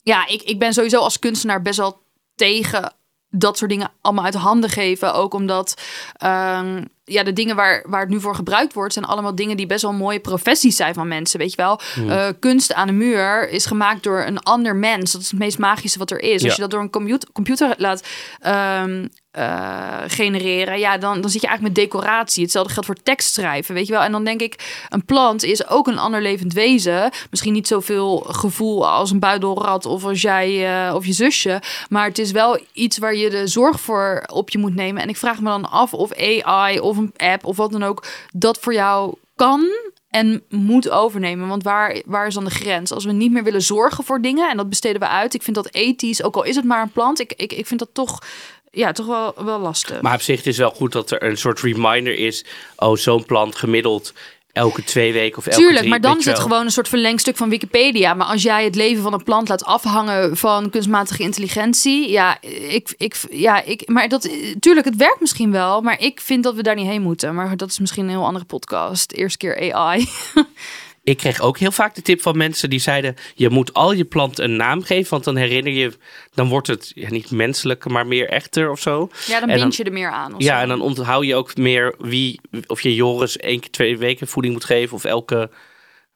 [0.03, 2.01] ja, ik, ik ben sowieso als kunstenaar best wel
[2.35, 2.93] tegen
[3.29, 5.13] dat soort dingen allemaal uit handen geven.
[5.13, 5.81] Ook omdat
[6.17, 9.65] ehm, ja, de dingen waar, waar het nu voor gebruikt wordt, zijn allemaal dingen die
[9.65, 11.39] best wel mooie professies zijn van mensen.
[11.39, 15.11] Weet je wel, Eh, kunst aan de muur is gemaakt door een ander mens.
[15.11, 16.41] Dat is het meest magische wat er is.
[16.41, 16.47] Ja.
[16.47, 18.03] Als je dat door een computer, computer laat
[18.39, 22.43] ehm, eh, genereren, ja, dan, dan zit je eigenlijk met decoratie.
[22.43, 24.01] Hetzelfde geldt voor tekst schrijven, weet je wel.
[24.01, 27.11] En dan denk ik, een plant is ook een ander levend wezen.
[27.29, 30.47] Misschien niet zoveel gevoel als een buidelrat of als jij
[30.87, 31.61] eh, of je zusje.
[31.89, 35.01] Maar het is wel iets waar je de zorg voor op je moet nemen.
[35.01, 38.05] En ik vraag me dan af of AI of een app of wat dan ook
[38.33, 39.67] dat voor jou kan
[40.09, 41.47] en moet overnemen.
[41.47, 42.91] Want waar, waar is dan de grens?
[42.91, 45.33] Als we niet meer willen zorgen voor dingen en dat besteden we uit.
[45.33, 47.19] Ik vind dat ethisch, ook al is het maar een plant.
[47.19, 48.21] Ik, ik, ik vind dat toch,
[48.71, 50.01] ja, toch wel, wel lastig.
[50.01, 52.45] Maar op zich is wel goed dat er een soort reminder is.
[52.75, 54.13] Oh, zo'n plant gemiddeld
[54.57, 57.37] elke twee weken of elke Tuurlijk, drie, maar dan is het gewoon een soort verlengstuk
[57.37, 58.13] van Wikipedia.
[58.13, 62.93] Maar als jij het leven van een plant laat afhangen van kunstmatige intelligentie, ja, ik,
[62.97, 66.63] ik, ja, ik, maar dat, tuurlijk, het werkt misschien wel, maar ik vind dat we
[66.63, 67.35] daar niet heen moeten.
[67.35, 69.11] Maar dat is misschien een heel andere podcast.
[69.11, 70.07] Eerste keer AI.
[71.07, 74.05] Ik kreeg ook heel vaak de tip van mensen die zeiden: je moet al je
[74.05, 75.93] planten een naam geven, want dan herinner je,
[76.33, 79.09] dan wordt het ja, niet menselijker, maar meer echter of zo.
[79.27, 80.33] Ja, dan bind je er meer aan.
[80.37, 80.61] Ja, zo.
[80.61, 84.53] en dan onthoud je ook meer wie, of je Joris één keer twee weken voeding
[84.53, 85.49] moet geven of elke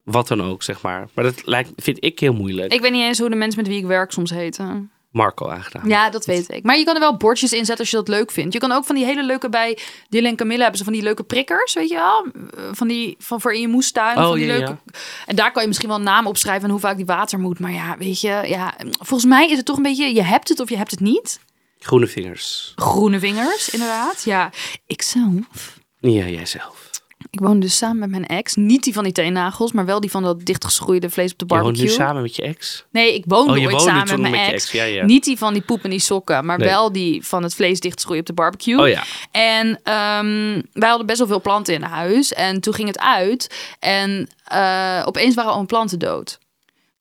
[0.04, 1.08] wat dan ook, zeg maar.
[1.13, 2.73] Maar dat lijkt, vind ik heel moeilijk.
[2.73, 4.91] Ik weet niet eens hoe de mensen met wie ik werk soms heten.
[5.12, 5.88] Marco aangedaan.
[5.89, 6.63] Ja, dat weet ik.
[6.63, 8.54] Maar je kan er wel bordjes in zetten als je dat leuk vindt.
[8.54, 9.78] Je kan ook van die hele leuke bij
[10.10, 12.26] Dylan en Camilla hebben ze van die leuke prikkers, weet je wel?
[12.58, 14.17] Eh, Van die van voor in je moestuin.
[14.17, 14.78] Oh, van die ja, leuke...
[15.26, 17.60] En daar kan je misschien wel een naam opschrijven en hoe vaak die water moet.
[17.60, 20.60] Maar ja, weet je, ja, volgens mij is het toch een beetje je hebt het
[20.60, 21.39] of je hebt het niet.
[21.80, 22.74] Groene vingers.
[22.76, 24.24] Groene vingers, inderdaad.
[24.24, 24.50] Ja,
[24.86, 25.80] ik zelf.
[26.00, 26.81] Ja, jijzelf.
[27.29, 28.55] Ik woon dus samen met mijn ex.
[28.55, 31.53] Niet die van die teennagels, maar wel die van dat dichtgeschroeide vlees op de Je
[31.53, 31.89] woont barbecue.
[31.89, 32.86] nu samen met je ex?
[32.91, 34.63] Nee, ik woonde Oh, je ooit woonde samen met mijn ex.
[34.63, 35.05] ex, ja, ja.
[35.05, 36.67] Niet die van die poep en die sokken, maar Nee.
[36.67, 38.79] wel die van het vlees dichtschroeien op de barbecue.
[38.81, 39.03] Oh ja.
[39.31, 42.34] En ehm, wij hadden best wel veel planten in huis.
[42.34, 43.73] En toen ging het uit.
[43.79, 46.39] En eh, opeens waren al mijn planten dood.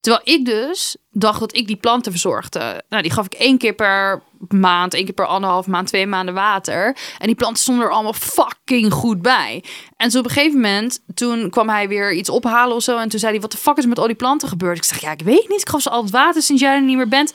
[0.01, 2.83] Terwijl ik dus dacht dat ik die planten verzorgde.
[2.89, 6.35] Nou, die gaf ik één keer per maand, één keer per anderhalf maand, twee maanden
[6.35, 6.97] water.
[7.19, 9.65] En die planten stonden er allemaal fucking goed bij.
[9.97, 12.99] En zo op een gegeven moment, toen kwam hij weer iets ophalen of zo.
[12.99, 14.77] En toen zei hij, wat de fuck is met al die planten gebeurd?
[14.77, 15.61] Ik zeg, ja, ik weet niet.
[15.61, 17.33] Ik gaf ze altijd water sinds jij er niet meer bent.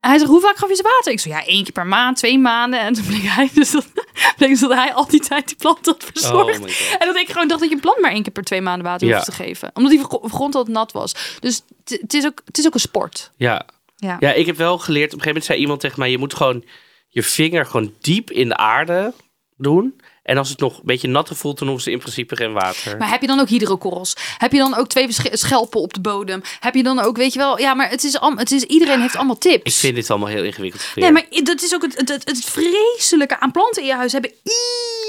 [0.00, 1.12] Hij zegt, hoe vaak gaf je ze water?
[1.12, 2.80] Ik zeg, ja, één keer per maand, twee maanden.
[2.80, 3.86] En toen bleek hij dus dat,
[4.36, 6.60] bleek dus dat hij al die tijd die plant had verzorgd.
[6.60, 6.66] Oh.
[6.98, 9.06] En dat ik gewoon dacht dat je plant maar één keer per twee maanden water
[9.08, 9.14] Ja.
[9.14, 9.70] hoeft te geven.
[9.74, 11.14] Omdat die gro- grond altijd nat was.
[11.40, 13.30] Dus het- het is, ook, het is ook een sport.
[13.36, 13.66] Ja.
[13.96, 14.16] Ja.
[14.20, 15.12] Ja, ik heb wel geleerd.
[15.12, 16.64] Op een gegeven moment zei iemand tegen mij: je moet gewoon
[17.08, 19.12] je vinger gewoon diep in de aarde
[19.56, 20.00] doen.
[20.26, 22.96] En als het nog een beetje natter voelt, dan hoeven ze in principe geen water.
[22.98, 24.16] Maar heb je dan ook hydrokorrels?
[24.38, 26.40] Heb je dan ook twee sch- schelpen op de bodem?
[26.60, 27.58] Heb je dan ook, weet je wel...
[27.58, 29.62] Ja, maar het is, al, het is, iedereen heeft allemaal tips.
[29.64, 30.82] Ik vind dit allemaal heel ingewikkeld.
[30.94, 34.12] Nee, maar dat is ook het, het, het, het vreselijke aan planten in je huis.
[34.12, 34.32] Hebben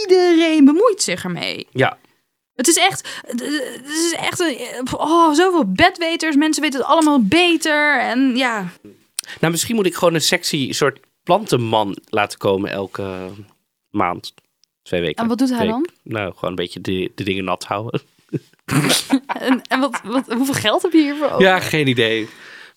[0.01, 1.67] iedereen bemoeit zich ermee.
[1.71, 1.97] Ja,
[2.55, 3.41] Het is echt, het
[3.85, 4.57] is echt een,
[4.97, 6.35] oh, zoveel bedweters.
[6.35, 7.99] Mensen weten het allemaal beter.
[7.99, 8.67] En ja,
[9.39, 13.29] nou misschien moet ik gewoon een sexy soort plantenman laten komen elke
[13.89, 14.33] maand.
[14.87, 15.23] Twee weken.
[15.23, 15.69] En wat doet hij week.
[15.69, 15.87] dan?
[16.03, 18.01] Nou, gewoon een beetje de, de dingen nat houden.
[19.39, 21.41] En, en wat, wat, hoeveel geld heb je hiervoor over?
[21.41, 22.27] Ja, geen idee.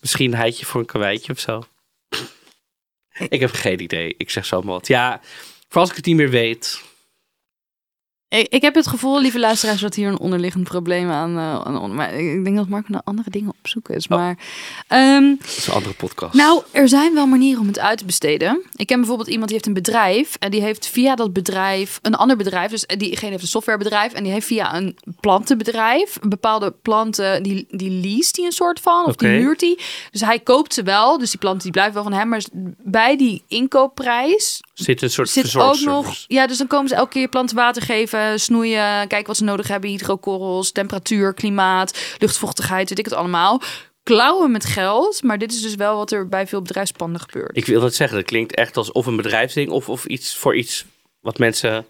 [0.00, 1.62] Misschien een heitje voor een karweitje of zo.
[3.28, 4.14] Ik heb geen idee.
[4.16, 4.86] Ik zeg zomaar wat.
[4.86, 5.20] Ja,
[5.68, 6.82] voor als ik het niet meer weet.
[8.30, 11.36] Ik, ik heb het gevoel, lieve luisteraars, dat hier een onderliggend probleem aan...
[11.36, 14.06] eh, aan maar ik denk dat Mark naar andere dingen opzoeken is.
[14.06, 14.18] Oh.
[14.18, 14.38] Maar
[14.88, 16.34] ehm, Dat is een andere podcast.
[16.34, 18.62] Nou, er zijn wel manieren om het uit te besteden.
[18.74, 22.14] Ik ken bijvoorbeeld iemand die heeft een bedrijf en die heeft via dat bedrijf een
[22.14, 22.70] ander bedrijf.
[22.70, 27.90] Dus diegene heeft een softwarebedrijf en die heeft via een plantenbedrijf bepaalde planten die die
[27.90, 29.78] leest hij een soort van of die huurt hij.
[30.10, 32.42] Dus hij koopt ze wel, dus die planten die blijven wel van hem, maar
[32.82, 36.14] bij die inkoopprijs zit een soort zit ook nog.
[36.26, 39.68] Ja, dus dan komen ze elke keer planten water geven, snoeien, kijken wat ze nodig
[39.68, 43.60] hebben, hydrokorrels, temperatuur, klimaat, luchtvochtigheid, weet ik het allemaal.
[44.02, 47.56] Klauwen met geld, maar dit is dus wel wat er bij veel bedrijfspanden gebeurt.
[47.56, 50.56] Ik wil het zeggen, dat klinkt echt als of een bedrijfsding of, of iets voor
[50.56, 50.84] iets
[51.20, 51.86] wat mensen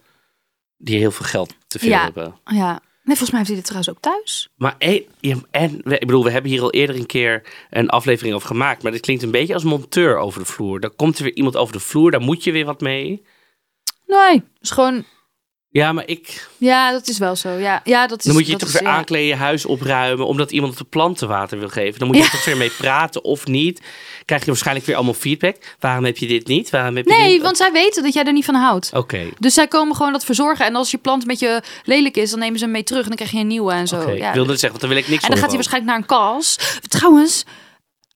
[0.77, 2.03] die heel veel geld te veel Ja.
[2.03, 2.35] hebben.
[2.45, 2.81] Ja.
[3.05, 4.49] Nee, volgens mij heeft hij dit trouwens ook thuis.
[4.57, 7.89] Maar en, ja, en we- ik bedoel, we hebben hier al eerder een keer een
[7.89, 10.81] aflevering over gemaakt, maar dit klinkt een beetje als monteur over de vloer.
[10.81, 13.23] Dan komt er weer iemand over de vloer, daar moet je weer wat mee.
[14.07, 15.05] Nee, het is gewoon...
[15.73, 16.49] Ja, maar ik.
[16.57, 17.49] Ja, dat is wel zo.
[17.51, 18.25] Ja, ja dat is...
[18.25, 18.89] Dan moet je je toch is, weer ja.
[18.97, 21.99] aankleden, je huis opruimen, omdat iemand de planten water wil geven.
[21.99, 22.29] Dan moet je Ja.
[22.31, 23.81] toch weer mee praten of niet.
[24.25, 25.57] Krijg je waarschijnlijk weer allemaal feedback.
[25.79, 26.71] Waarom heb je dit niet?
[26.71, 27.43] Waarom heb je Nee, dit?
[27.43, 28.91] want zij weten dat jij er niet van houdt.
[28.95, 29.29] Oké.
[29.39, 30.67] Dus zij komen gewoon dat verzorgen.
[30.67, 33.03] En als je plant een beetje lelijk is, dan nemen ze hem mee terug.
[33.03, 34.01] En dan krijg je een nieuwe en zo.
[34.01, 34.29] Oké, ja.
[34.29, 36.01] ik wilde het zeggen, want dan wil ik niks En dan gaat hij waarschijnlijk naar
[36.01, 36.59] een kas.
[36.89, 37.45] Trouwens,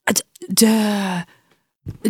[0.05, 1.01] het, de,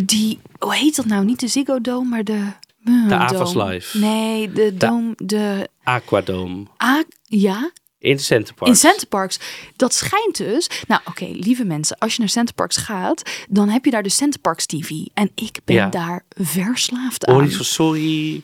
[0.02, 1.24] die, hoe heet dat nou?
[1.24, 2.42] Niet de Ziggo Dome, maar de...
[2.84, 3.70] De Avas Dome.
[3.72, 3.98] Live.
[3.98, 5.68] Nee, de Dome, de...
[5.82, 6.66] Aquadome.
[6.82, 8.70] A, ja, In Centerpark.
[8.70, 9.38] in Centerparks.
[9.76, 10.70] Dat schijnt dus...
[10.86, 11.98] Nou, oké, lieve mensen.
[11.98, 14.90] Als je naar Centerparks gaat, dan heb je daar de Centerparks TV.
[15.14, 15.88] En ik ben Ja.
[15.88, 17.48] daar verslaafd Oh, aan.
[17.50, 18.42] zo sorry.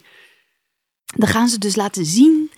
[1.16, 2.50] Dan gaan ze dus laten zien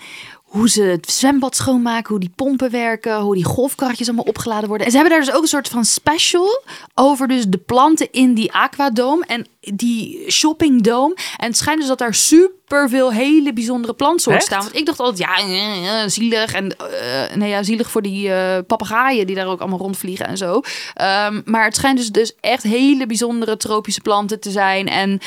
[0.52, 4.86] hoe ze het zwembad schoonmaken, hoe die pompen werken, hoe die golfkarretjes allemaal opgeladen worden.
[4.86, 6.62] En ze hebben daar dus ook een soort van special
[6.94, 11.14] over dus de planten in die aquadome en die shoppingdome.
[11.36, 14.62] En het schijnt dus dat daar super veel hele bijzondere plantsoorten staan.
[14.62, 16.52] Want ik dacht altijd, ja, eh, eh, zielig.
[16.52, 20.36] En eh, nee, ja, zielig voor die eh papegaaien die daar ook allemaal rondvliegen en
[20.36, 20.60] zo.
[20.94, 24.88] Ehm, maar het schijnt dus, dus echt hele bijzondere tropische planten te zijn.
[24.88, 25.20] En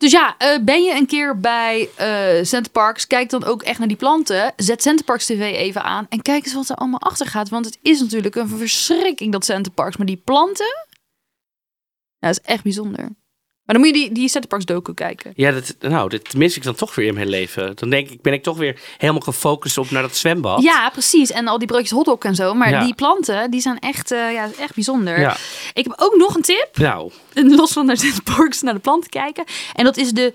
[0.00, 3.88] dus ja, eh, ben je een keer bij eh Centerparks, kijk dan ook echt naar
[3.88, 4.52] die planten.
[4.56, 7.48] Zet Centerparks TV even aan en kijk eens wat er allemaal achter gaat.
[7.48, 9.96] Want het is natuurlijk een verschrikking dat Centerparks.
[9.96, 10.86] Maar die planten,
[12.18, 13.08] dat is echt bijzonder.
[13.70, 15.32] Maar dan moet je die, die Centerparks docu kijken.
[15.34, 17.72] Ja, dat, nou, dit mis ik dan toch weer in mijn leven.
[17.76, 20.62] Dan denk ik, ben ik toch weer helemaal gefocust op naar dat zwembad.
[20.62, 21.30] Ja, precies.
[21.30, 22.54] En al die broodjes hotdog en zo.
[22.54, 22.84] Maar Ja.
[22.84, 25.20] die planten, die zijn echt, eh, ja, echt bijzonder.
[25.20, 25.36] Ja.
[25.72, 26.68] Ik heb ook nog een tip.
[26.74, 29.44] Nou, Los van naar Centerparks naar de planten kijken.
[29.74, 30.34] En dat is de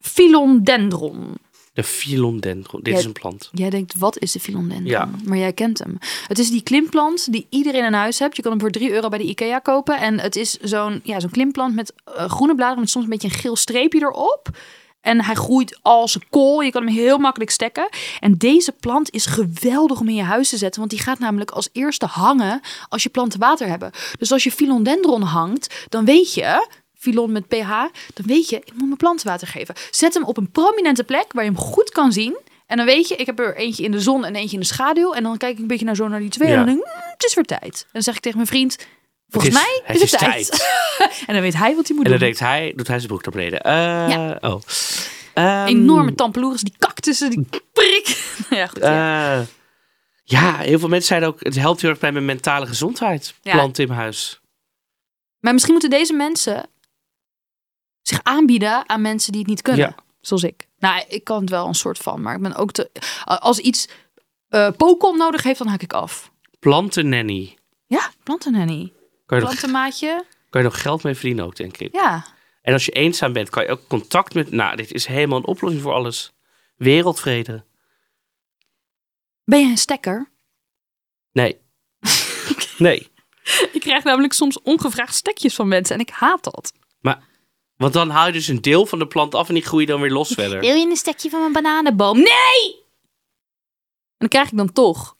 [0.00, 1.34] philodendron.
[1.72, 2.80] De philodendron.
[2.82, 3.50] Dit is een plant.
[3.52, 4.84] Jij denkt, wat is de philodendron?
[4.84, 5.08] Ja.
[5.24, 5.98] Maar jij kent hem.
[6.26, 8.36] Het is die klimplant die iedereen in huis hebt.
[8.36, 9.98] Je kan hem voor 3 euro bij de IKEA kopen.
[9.98, 13.28] En het is zo'n ja, zo'n klimplant met eh, groene bladeren met soms een beetje
[13.28, 14.50] een geel streepje erop.
[15.00, 16.60] En hij groeit als een kool.
[16.60, 17.88] Je kan hem heel makkelijk stekken.
[18.20, 20.80] En deze plant is geweldig om in je huis te zetten.
[20.80, 23.90] Want die gaat namelijk als eerste hangen als je planten water hebben.
[24.18, 26.80] Dus als je philodendron hangt, dan weet je...
[27.02, 27.68] Filon met pH,
[28.14, 29.74] dan weet je, ik moet mijn planten water geven.
[29.90, 32.36] Zet hem op een prominente plek waar je hem goed kan zien.
[32.66, 34.66] En dan weet je, ik heb er eentje in de zon en eentje in de
[34.66, 35.12] schaduw.
[35.12, 36.48] En dan kijk ik een beetje naar zo naar die twee.
[36.48, 36.54] Ja.
[36.54, 37.82] En dan denk ik, "Mm, het is weer tijd.
[37.82, 38.76] En dan zeg ik tegen mijn vriend,
[39.28, 40.50] volgens Het is- mij is het is tijd.
[41.26, 42.28] en dan weet hij wat hij moet En dan doen.
[42.28, 43.60] denkt hij, doet hij zijn broek naar beneden.
[43.60, 43.72] Eh,
[44.08, 44.38] Ja.
[44.40, 44.62] Oh.
[45.34, 48.06] Ehm, Enorme tampeloeres, die cactussen, die prik.
[48.50, 48.82] ja, goed.
[48.82, 49.38] ja.
[49.40, 49.46] eh,
[50.24, 53.34] ja, heel veel mensen zeiden ook, het helpt heel erg bij mijn mentale gezondheid.
[53.42, 53.52] Ja.
[53.52, 54.40] Planten in huis.
[55.40, 56.66] Maar misschien moeten deze mensen
[58.02, 59.86] zich aanbieden aan mensen die het niet kunnen.
[59.86, 59.94] Ja.
[60.20, 60.66] Zoals ik.
[60.78, 62.90] Nou, ik kan het wel een soort van, maar ik ben ook te...
[63.24, 63.88] Als iets
[64.76, 66.30] Pokémon nodig heeft, dan haak ik af.
[66.58, 67.56] Plantennanny.
[67.86, 68.92] Ja, plantennanny.
[69.26, 70.24] Kan je, nog, Plantenmaatje.
[70.50, 71.92] kan je nog geld mee verdienen ook, denk ik.
[71.92, 72.24] Ja.
[72.62, 74.50] En als je eenzaam bent, kan je ook contact met...
[74.50, 76.32] Nou, dit is helemaal een oplossing voor alles.
[76.76, 77.64] Wereldvrede.
[79.44, 80.30] Ben jij een stekker?
[81.32, 81.60] Nee.
[82.78, 83.10] Nee.
[83.72, 86.72] Ik krijg namelijk soms ongevraagd stekjes van mensen en ik haat dat.
[87.82, 90.00] Want dan haal je dus een deel van de plant af en die groeit dan
[90.00, 90.60] weer los verder.
[90.60, 92.16] Wil je een stekje van mijn bananenboom?
[92.16, 92.74] Nee!
[94.08, 95.16] En dan krijg ik dan toch.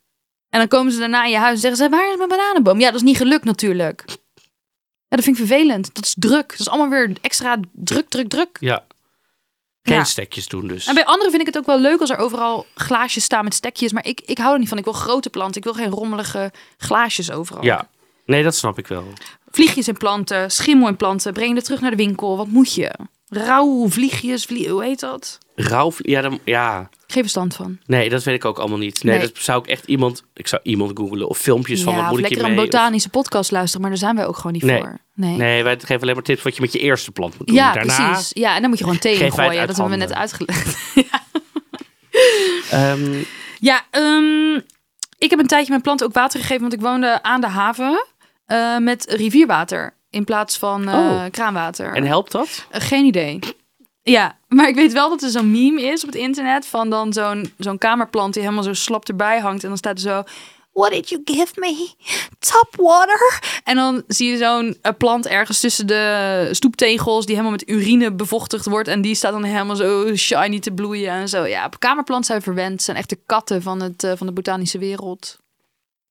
[0.48, 2.80] En dan komen ze daarna in je huis en zeggen ze, waar is mijn bananenboom?
[2.80, 4.02] Ja, dat is niet gelukt natuurlijk.
[4.06, 5.94] Ja, dat vind ik vervelend.
[5.94, 6.48] Dat is druk.
[6.50, 8.56] Dat is allemaal weer extra druk, druk, druk.
[8.60, 8.84] Ja.
[9.82, 10.04] Geen Ja.
[10.04, 10.86] stekjes doen dus.
[10.86, 13.54] En bij anderen vind ik het ook wel leuk als er overal glaasjes staan met
[13.54, 13.92] stekjes.
[13.92, 14.78] Maar ik, ik hou er niet van.
[14.78, 15.56] Ik wil grote planten.
[15.56, 17.64] Ik wil geen rommelige glaasjes overal.
[17.64, 17.88] Ja.
[18.26, 19.04] Nee, dat snap ik wel.
[19.50, 21.32] Vliegjes in planten, schimmel in planten.
[21.32, 22.36] Breng je terug naar de winkel.
[22.36, 22.94] Wat moet je?
[23.28, 25.38] Rauw, vliegjes, vlie hoe heet dat?
[25.54, 26.88] Rauw, ja, dan, ja.
[27.06, 27.78] Geen verstand van.
[27.86, 29.04] Nee, dat weet ik ook allemaal niet.
[29.04, 29.26] Nee, Nee.
[29.26, 30.24] dat zou ik echt iemand...
[30.34, 33.50] Ik zou iemand googlen of filmpjes van ja, wat moet ik lekker een botanische podcast
[33.50, 34.80] luisteren, maar daar zijn wij ook gewoon niet Nee.
[34.80, 34.98] voor.
[35.14, 35.36] Nee.
[35.36, 37.56] Nee, wij geven alleen maar tips wat je met je eerste plant moet doen.
[37.56, 38.30] Ja, Daarna, precies.
[38.34, 39.66] Ja, en dan moet je gewoon thee gooien.
[39.66, 40.78] Dat hebben we net uitgelegd.
[42.70, 43.22] ehm,
[43.60, 44.54] Ja, ehm,
[45.18, 48.04] ik heb een tijdje mijn planten ook water gegeven, want ik woonde aan de haven
[48.46, 51.24] eh, met rivierwater in plaats van eh, Oh.
[51.30, 51.94] kraanwater.
[51.94, 52.66] en helpt dat?
[52.70, 53.38] Eh, geen idee.
[54.02, 57.12] Ja, maar ik weet wel dat er zo'n meme is op het internet van dan
[57.12, 60.22] zo'n zo'n kamerplant die helemaal zo slap erbij hangt en dan staat er zo
[60.72, 61.88] What did you give me?
[62.38, 63.40] Tap water.
[63.64, 68.66] En dan zie je zo'n plant ergens tussen de stoeptegels die helemaal met urine bevochtigd
[68.66, 68.88] wordt.
[68.88, 71.44] En die staat dan helemaal zo shiny te bloeien en zo.
[71.44, 72.72] Ja, kamerplanten zijn verwend.
[72.72, 75.38] Het zijn echt de katten van, het, van de botanische wereld.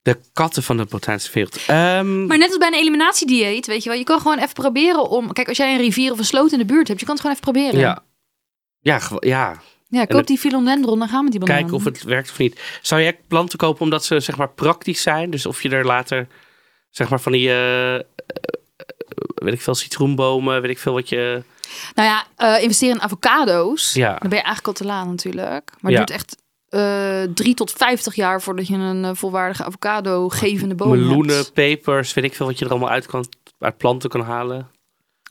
[0.01, 1.55] De katten van de botanische wereld.
[1.67, 3.97] Ehm, Maar net als bij een eliminatiedieet, weet je wel.
[3.97, 5.33] Je kan gewoon even proberen om...
[5.33, 7.23] Kijk, als jij een rivier of een sloot in de buurt hebt, je kan het
[7.23, 7.79] gewoon even proberen.
[7.79, 8.03] ja.
[8.83, 11.61] Ja, ja, Ja, koop het- die philodendron, dan gaan we die bananen.
[11.61, 12.61] kijken of het werkt of niet.
[12.81, 15.29] Zou jij planten kopen omdat ze zeg maar praktisch zijn?
[15.29, 16.27] Dus of je er later
[16.89, 18.01] zeg maar van die, eh, eh,
[19.35, 21.43] weet ik veel, citroenbomen, weet ik veel wat je...
[21.95, 23.93] Nou ja, eh investeren in avocado's.
[23.93, 24.09] Ja.
[24.09, 25.71] Dan ben je eigenlijk al te laat natuurlijk.
[25.79, 25.97] Maar Ja.
[25.97, 26.35] het duurt echt
[26.71, 31.53] eh drie tot vijftig jaar voordat je een eh, volwaardige avocado-gevende boom meloenen, hebt.
[31.53, 33.25] pepers, weet ik veel wat je er allemaal uit, kan,
[33.59, 34.69] uit planten kan halen.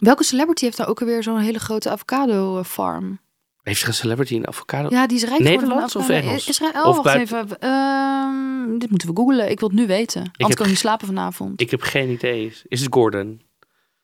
[0.00, 3.20] Welke celebrity heeft nou ook alweer zo'n hele grote avocado-farm?
[3.62, 4.88] Heeft er een celebrity in avocado?
[4.90, 6.26] Ja, die is rijk Nederlands of avocado.
[6.28, 6.48] Engels?
[6.48, 7.58] Israël, Of wacht buiten- even.
[7.60, 9.50] Ehm, dit moeten we googlen.
[9.50, 10.20] Ik wil het nu weten.
[10.20, 11.60] Anders heb kan ik niet slapen vanavond.
[11.60, 12.52] Ik heb geen idee.
[12.68, 13.40] Is het Gordon?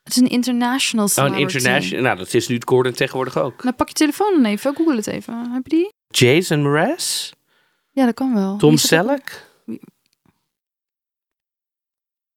[0.03, 1.41] Het is een international Oh, celebrity.
[1.41, 2.03] een international.
[2.03, 3.63] Nou, dat is nu het Gordon tegenwoordig ook.
[3.63, 4.75] Nou, pak je telefoon dan even.
[4.75, 5.51] Google het even.
[5.53, 5.93] Heb je die?
[6.07, 7.31] Jason Mraz?
[7.91, 8.57] Ja, dat kan wel.
[8.57, 9.45] Tom Selleck?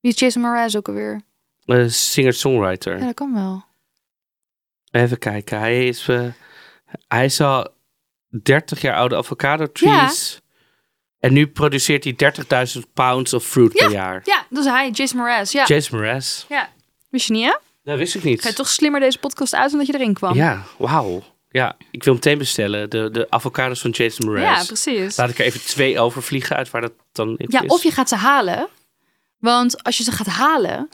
[0.00, 1.20] Wie is Jason Mraz ook alweer?
[1.64, 2.98] Eh, Singer-songwriter.
[2.98, 3.64] Ja, dat kan wel.
[4.90, 5.59] Even kijken.
[5.59, 6.26] Hij is, eh,
[7.09, 7.68] hij is al
[8.42, 10.40] 30 jaar oude avocado trees.
[11.18, 14.20] En nu produceert hij 30.000 pounds of fruit per jaar.
[14.24, 15.52] Ja, dat is hij, Jason Mraz.
[15.52, 15.64] Ja.
[15.66, 16.44] Jason Mraz.
[16.48, 16.68] ja.
[17.09, 17.56] Wist je niet, hè?
[17.83, 18.42] Dat wist ik niet.
[18.42, 20.35] Ga je toch slimmer deze podcast uit omdat je erin kwam?
[20.35, 21.22] Ja, wauw.
[21.52, 22.90] Ja, ik wil meteen bestellen.
[22.90, 24.42] De, de avocados van Jason Mraz.
[24.60, 25.16] Ja, precies.
[25.16, 27.70] Laat ik er even twee overvliegen uit waar dat dan in Ja, is.
[27.70, 28.68] of je gaat ze halen.
[29.38, 30.88] Want als je ze gaat halen,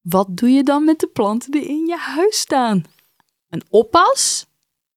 [0.00, 2.84] wat doe je dan met de planten die in je huis staan?
[3.48, 4.46] Een oppas?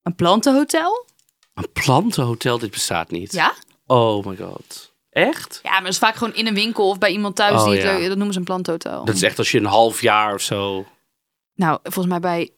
[0.04, 1.06] Een plantenhotel?
[1.54, 3.34] Een plantenhotel, dit bestaat niet.
[3.34, 3.54] Ja?
[3.86, 4.94] Oh my god.
[5.10, 5.60] Echt?
[5.64, 7.62] Ja, maar dat is vaak gewoon in een winkel of bij iemand thuis.
[7.62, 7.84] Oh, die ja.
[7.98, 9.06] leuk- dat noemen ze een plantenhotel.
[9.06, 10.86] Dat is echt als je een half jaar of zo...
[11.56, 12.50] Nou, volgens mij bij,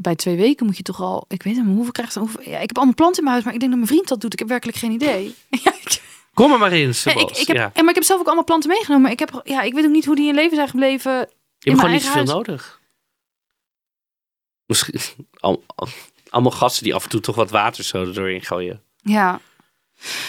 [0.00, 1.24] bij twee weken moet je toch al...
[1.28, 2.20] Ik weet niet, maar hoeveel krijg je...
[2.20, 4.08] Hoeveel, ja, ik heb allemaal planten in mijn huis, maar ik denk dat mijn vriend
[4.08, 4.32] dat doet.
[4.32, 5.34] Ik heb werkelijk geen idee.
[5.64, 6.02] ja, ik,
[6.34, 7.72] Kom er maar in, ja, ik, ik heb, ja.
[7.74, 9.02] maar ik heb zelf ook allemaal planten meegenomen.
[9.02, 11.12] Maar ik, heb, ja, ik weet ook niet hoe die in leven zijn gebleven.
[11.12, 11.26] Je
[11.58, 12.28] in hebt gewoon niet huis.
[12.28, 12.80] nodig.
[14.66, 15.00] Misschien
[15.34, 15.88] al- al-
[16.28, 18.82] allemaal gasten die af en toe toch wat water zo er doorheen gooien.
[19.02, 19.40] Ja.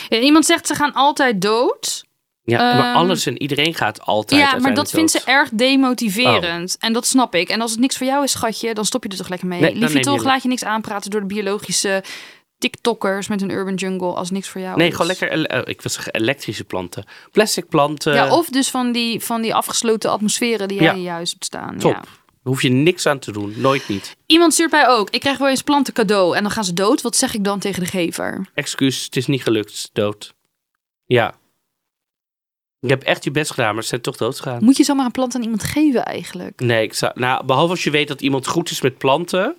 [0.10, 0.20] ja.
[0.20, 2.06] Iemand zegt ze gaan altijd dood.
[2.52, 6.76] Ja, maar Ehm, alles en iedereen gaat altijd ja, maar dat vindt ze erg demotiverend.
[6.80, 6.88] Oh.
[6.88, 7.50] En dat snap ik.
[7.50, 9.60] En als het niks voor jou is, schatje, dan stop je er toch lekker mee.
[9.62, 12.04] Nee, je toch, laat je niks aanpraten door de biologische
[12.58, 14.92] TikTokkers met een urban jungle als niks voor jou Nee, is.
[14.94, 17.06] gewoon lekker, ele- eh, ik wil zeggen elektrische planten.
[17.32, 21.12] Plastic planten, Ja, of dus van die, van die afgesloten atmosferen die jij Ja.
[21.14, 21.78] huis hebt staan.
[21.78, 21.92] top.
[21.92, 22.00] Ja.
[22.44, 24.16] Daar hoef je niks aan te doen, nooit niet.
[24.26, 25.10] Iemand stuurt mij ook.
[25.10, 27.02] Ik krijg wel eens planten cadeau en dan gaan ze dood.
[27.02, 28.50] Wat zeg ik dan tegen de gever?
[28.54, 30.34] Excuus, het is niet gelukt, dood.
[31.06, 31.34] Ja.
[32.82, 34.63] Je hebt echt je best gedaan, maar ze zijn toch doodgegaan.
[34.63, 36.60] Moet je zomaar een plant aan iemand geven eigenlijk?
[36.60, 39.56] Nee, ik zou, nou, behalve als je weet dat iemand goed is met planten,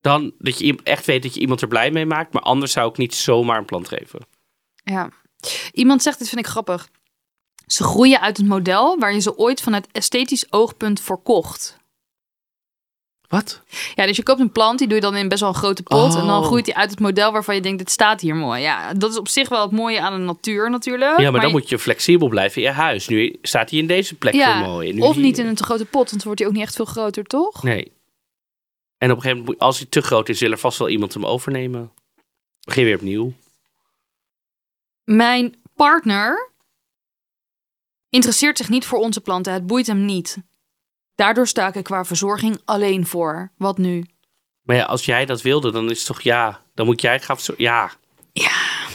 [0.00, 2.32] dan dat je echt weet dat je iemand er blij mee maakt.
[2.32, 4.20] Maar anders zou ik niet zomaar een plant geven.
[4.84, 5.10] Ja.
[5.72, 6.88] Iemand zegt, dit vind ik grappig.
[7.66, 11.76] Ze groeien uit het model waar je ze ooit vanuit esthetisch oogpunt voor kocht.
[13.28, 13.62] Wat?
[13.94, 15.82] Ja, dus je koopt een plant, die doe je dan in best wel een grote
[15.82, 16.14] pot.
[16.14, 16.44] En dan Oh.
[16.46, 18.60] groeit die uit het model waarvan je denkt, dit staat hier mooi.
[18.62, 21.18] Ja, dat is op zich wel het mooie aan de natuur natuurlijk.
[21.20, 23.08] Ja, maar, dan je- moet je flexibel blijven in je huis.
[23.08, 24.92] Nu staat hij in deze plek ja, voor mooi.
[24.92, 25.24] Nu Of hier.
[25.24, 27.24] niet in een te grote pot, want dan wordt hij ook niet echt veel groter,
[27.24, 27.62] toch?
[27.62, 27.92] Nee.
[28.98, 31.14] En op een gegeven moment, als hij te groot is, wil er vast wel iemand
[31.14, 31.92] hem overnemen.
[32.60, 33.32] Begin weer opnieuw.
[35.04, 36.50] Mijn partner
[38.08, 39.52] interesseert zich niet voor onze planten.
[39.52, 40.36] Het boeit hem niet.
[41.18, 43.50] Daardoor sta ik er qua verzorging alleen voor.
[43.56, 44.04] Wat nu?
[44.62, 46.64] Maar ja, als jij dat wilde, dan is het toch ja.
[46.74, 47.64] Dan moet jij gaan verzorgen.
[47.64, 47.92] Ja.
[48.32, 48.86] Ja.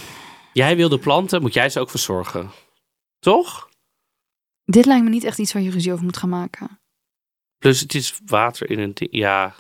[0.54, 2.52] Jij wilde planten, moet jij ze ook verzorgen.
[3.20, 3.70] Toch?
[4.66, 6.80] Dit lijkt me niet echt iets waar je ruzie over moet gaan maken.
[7.58, 8.96] Plus het is water in een.
[8.96, 9.56] Ja.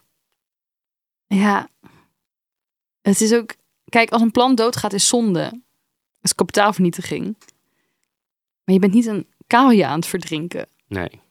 [1.27, 1.69] Ja.
[3.01, 3.55] Het is ook...
[3.89, 5.49] Kijk, als een plant doodgaat is zonde.
[5.49, 5.61] Dat
[6.21, 7.35] is kapitaalvernietiging.
[8.63, 10.67] Maar je bent niet een kaalje aan het verdrinken.
[10.87, 11.21] Nee.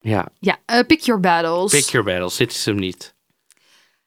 [0.00, 1.70] Ja, Ja, eh, pick your battles.
[1.70, 2.36] pick your battles.
[2.36, 3.14] Dit is hem niet.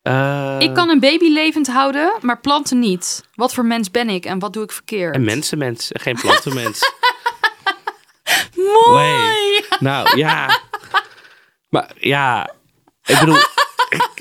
[0.02, 3.24] Eh, Ik kan een baby levend houden, maar planten niet.
[3.36, 5.16] Wat voor mens ben ik en wat doe ik verkeerd?
[5.16, 6.80] Een mensenmens, en geen plantenmens.
[8.56, 9.08] Mooi!
[9.08, 9.64] Nee.
[9.80, 10.60] Nou, ja.
[11.70, 12.50] Maar ja,
[13.06, 13.38] ik bedoel,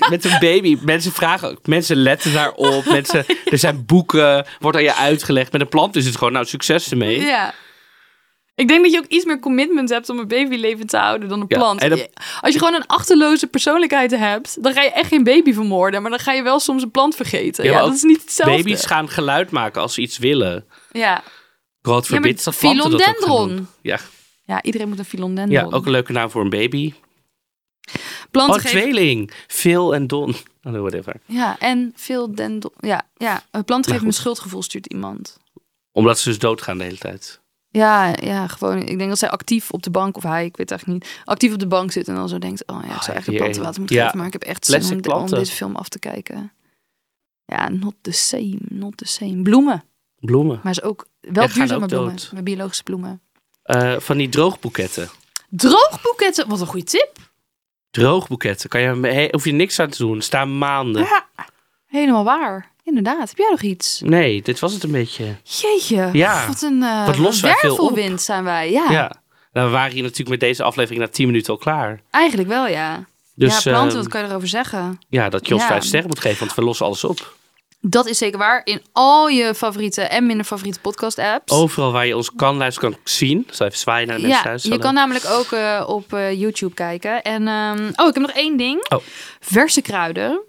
[0.09, 2.85] met een baby, mensen vragen ook, mensen letten daarop.
[2.85, 5.51] Mensen, er zijn boeken, wordt aan je uitgelegd.
[5.51, 7.21] Met een plant is het gewoon, nou, succes ermee.
[7.21, 7.53] Ja.
[8.55, 11.29] Ik denk dat je ook iets meer commitment hebt om een baby levend te houden
[11.29, 11.79] dan een Ja, plant.
[11.89, 12.09] dat-
[12.41, 16.01] Als je gewoon een achterloze persoonlijkheid hebt, dan ga je echt geen baby vermoorden.
[16.01, 17.63] Maar dan ga je wel soms een plant vergeten.
[17.63, 18.55] Ja, Ja, dat is niet hetzelfde.
[18.57, 20.65] Baby's gaan geluid maken als ze iets willen.
[20.91, 21.23] Ja.
[21.81, 23.67] God Ja, verbiedt dat philodendron.
[23.81, 23.99] Ja,
[24.45, 25.73] ja, iedereen moet een ja, philodendron.
[25.73, 26.93] ook een leuke naam voor een baby.
[28.31, 29.31] Planten Oh, tweeling.
[29.47, 30.35] Phil en Don.
[30.63, 31.15] Oh, whatever.
[31.25, 32.73] Ja, en philodendron.
[32.79, 33.43] Ja, ja.
[33.51, 35.37] Een plant geeft me een schuldgevoel, stuurt iemand.
[35.91, 37.41] Omdat ze dus doodgaan de hele tijd.
[37.73, 38.77] Ja, ja, gewoon.
[38.77, 41.21] Ik denk dat zij actief op de bank, of hij, ik weet het eigenlijk niet,
[41.25, 43.27] actief op de bank zit en dan zo denkt: Oh ja, ik zou Ah, eigenlijk
[43.27, 44.03] hier, plantenwater moeten ja.
[44.03, 46.51] geven, maar ik heb echt zin om, om deze film af te kijken.
[47.45, 49.41] Ja, not the same, not the same.
[49.41, 49.83] Bloemen,
[50.19, 50.59] Bloemen.
[50.63, 53.21] maar is ook wel Ja, duurzame ook bloemen, met biologische bloemen.
[53.63, 55.09] Eh, van die droogboeketten.
[55.49, 57.11] Droogboeketten, wat een goede tip.
[57.91, 58.69] Droogboeketten.
[58.69, 60.21] Kan je, hoef je niks aan te doen.
[60.21, 61.01] Staan maanden.
[61.01, 61.27] Ja,
[61.85, 62.71] helemaal waar.
[62.83, 63.29] Inderdaad.
[63.29, 64.01] Heb jij nog iets?
[64.05, 65.35] Nee, dit was het een beetje.
[65.43, 66.47] Jeetje, Ja.
[66.47, 67.99] wat een uh, Wat wij veel op.
[68.15, 68.71] zijn wij.
[68.71, 69.11] Ja, Ja.
[69.53, 72.01] Nou, we waren hier natuurlijk met deze aflevering na 10 minuten al klaar.
[72.09, 73.05] eigenlijk wel, ja.
[73.35, 74.99] Dus ja, planten, ehm, wat kan je erover zeggen?
[75.09, 75.69] ja, dat je ons Ja.
[75.69, 77.35] vijf sterren moet geven, want we lossen alles op.
[77.81, 78.61] Dat is zeker waar.
[78.63, 81.53] In al je favoriete en minder favoriete podcast apps.
[81.53, 83.47] Overal waar je ons kan luisteren, kan zien.
[83.51, 84.63] Zal even zwaaien naar de mensen ja, thuis.
[84.63, 87.21] je kan namelijk ook eh, op eh, YouTube kijken.
[87.21, 88.89] En, ehm, oh, ik heb nog één ding.
[88.89, 88.99] Oh.
[89.39, 90.41] Verse kruiden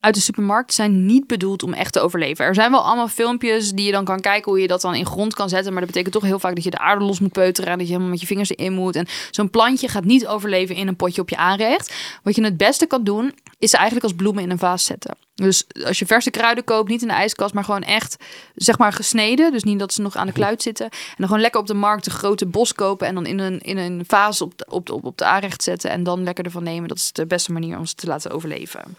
[0.00, 2.44] uit de supermarkt zijn niet bedoeld om echt te overleven.
[2.44, 5.06] Er zijn wel allemaal filmpjes die je dan kan kijken hoe je dat dan in
[5.06, 5.72] grond kan zetten.
[5.72, 7.70] Maar dat betekent toch heel vaak dat je de aarde los moet peuteren.
[7.70, 8.96] En dat je helemaal met je vingers erin moet.
[8.96, 11.94] En zo'n plantje gaat niet overleven in een potje op je aanrecht.
[12.22, 15.16] Wat je het beste kan doen, is ze eigenlijk als bloemen in een vaas zetten.
[15.34, 18.16] Dus als je verse kruiden koopt, niet in de ijskast, maar gewoon echt,
[18.54, 19.52] zeg maar, gesneden.
[19.52, 20.86] Dus niet dat ze nog aan de kluit zitten.
[20.90, 23.60] En dan gewoon lekker op de markt een grote bos kopen en dan in een,
[23.60, 25.90] in een vaas op op, op de aanrecht zetten.
[25.90, 26.88] En dan lekker ervan nemen.
[26.88, 28.96] Dat is de beste manier om ze te laten overleven.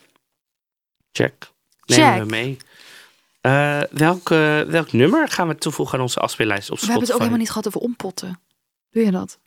[1.11, 1.51] Check.
[1.85, 2.19] Nemen Check.
[2.23, 2.57] we mee.
[3.41, 6.91] Eh, welk, eh, welk nummer gaan we toevoegen aan onze afspeellijst op We Spotify?
[6.91, 8.39] hebben het ook helemaal niet gehad over ompotten.
[8.91, 9.39] Doe je dat?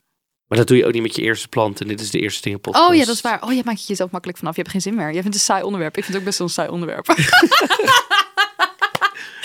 [0.47, 1.81] Maar dat doe je ook niet met je eerste plant.
[1.81, 2.89] En dit is de eerste dingen podcast.
[2.89, 3.43] Oh ja, dat is waar.
[3.43, 4.55] Oh, je maakt het jezelf makkelijk vanaf.
[4.55, 5.03] Je hebt geen zin meer.
[5.05, 5.97] Jij vindt het een saai onderwerp.
[5.97, 7.05] Ik vind het ook best wel een saai onderwerp.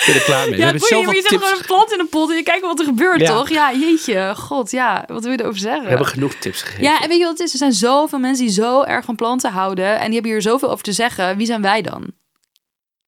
[0.00, 0.50] Ik ben er klaar mee.
[0.50, 2.42] we Ja, hebben boeien, maar je zet gewoon een plant in een pot en je
[2.42, 3.26] kijkt wat er gebeurt, Ja.
[3.34, 3.48] toch?
[3.48, 4.34] Ja, jeetje.
[4.36, 5.04] God, ja.
[5.06, 5.82] Wat wil je erover zeggen?
[5.82, 6.82] We hebben genoeg tips gegeven.
[6.84, 7.52] Ja, en weet je wat het is?
[7.52, 9.98] Er zijn zoveel mensen die zo erg van planten houden.
[9.98, 11.36] En die hebben hier zoveel over te zeggen.
[11.36, 12.06] Wie zijn wij dan?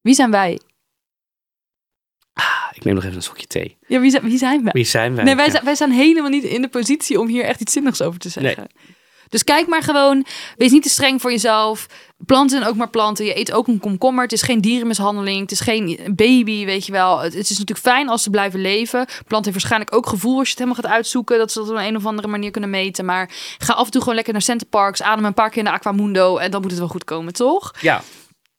[0.01, 0.61] Wie zijn wij?
[2.75, 3.77] Ik neem nog even een slokje thee.
[3.87, 4.73] Ja, wie zijn, wie zijn wij?
[4.73, 5.25] Wie zijn wij?
[5.25, 5.51] Nee, wij, Ja.
[5.51, 8.29] zijn, wij zijn helemaal niet in de positie om hier echt iets zinnigs over te
[8.29, 8.57] zeggen.
[8.75, 8.85] Nee.
[9.33, 10.27] Dus kijk maar gewoon.
[10.57, 11.87] Wees niet te streng voor jezelf.
[12.27, 13.25] Planten zijn ook maar planten.
[13.25, 14.23] Je eet ook een komkommer.
[14.23, 15.41] Het is geen dierenmishandeling.
[15.41, 17.19] Het is geen baby, weet je wel.
[17.19, 19.07] Het, het is natuurlijk fijn als ze blijven leven.
[19.27, 21.39] Plant heeft waarschijnlijk ook gevoel als je het helemaal gaat uitzoeken.
[21.39, 23.05] Dat ze dat op een of andere manier kunnen meten.
[23.05, 25.03] Maar ga af en toe gewoon lekker naar Centerparks.
[25.03, 26.37] Adem een paar keer in de Aquamundo.
[26.37, 27.75] En dan moet het wel goed komen, toch?
[27.81, 28.03] Ja,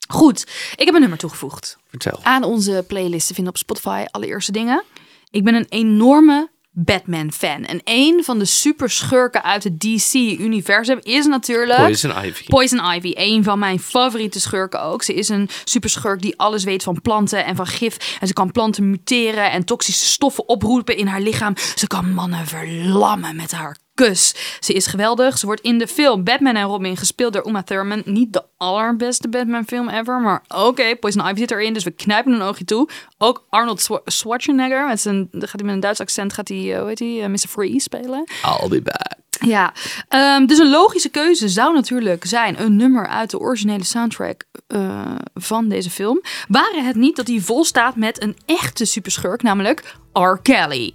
[0.08, 0.48] Goed.
[0.76, 2.20] Ik heb een nummer toegevoegd vertel.
[2.24, 4.06] aan onze playlist te vinden op Spotify.
[4.12, 4.84] Allereerste dingen.
[5.30, 7.66] Ik ben een enorme Batman-fan.
[7.66, 11.80] En een van de super schurken uit het DC-universum is natuurlijk...
[11.80, 12.44] Poison Ivy.
[12.46, 15.04] Poison Ivy, een van mijn favoriete schurken ook.
[15.04, 18.18] Ze is een superschurk die alles weet van planten en van gif.
[18.20, 21.54] En ze kan planten muteren en toxische stoffen oproepen in haar lichaam.
[21.76, 24.36] Ze kan mannen verlammen met haar kus.
[24.60, 25.38] Ze is geweldig.
[25.38, 28.02] Ze wordt in de film Batman en Robin gespeeld door Uma Thurman.
[28.06, 32.34] Niet de allerbeste Batman film ever, maar oké, Poison Ivy zit erin, dus we knijpen
[32.34, 32.90] een oogje toe.
[33.18, 36.80] Ook Arnold Schwa- Schwarzenegger, met zijn, gaat hij met een Duits accent, gaat hij, eh,
[36.80, 37.38] hoe heet hij, eh, Mr.
[37.50, 38.24] Freeze spelen.
[38.62, 39.12] I'll be back.
[39.48, 39.74] Ja,
[40.08, 45.16] ehm, dus een logische keuze zou natuurlijk zijn een nummer uit de originele soundtrack eh,
[45.34, 46.22] van deze film.
[46.48, 50.38] Waren het niet dat hij vol staat met een echte superschurk, namelijk R.
[50.42, 50.94] Kelly.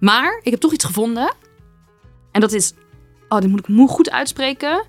[0.00, 1.32] Maar ik heb toch iets gevonden.
[2.34, 2.72] En dat is,
[3.28, 4.84] oh, dit moet ik moe goed uitspreken.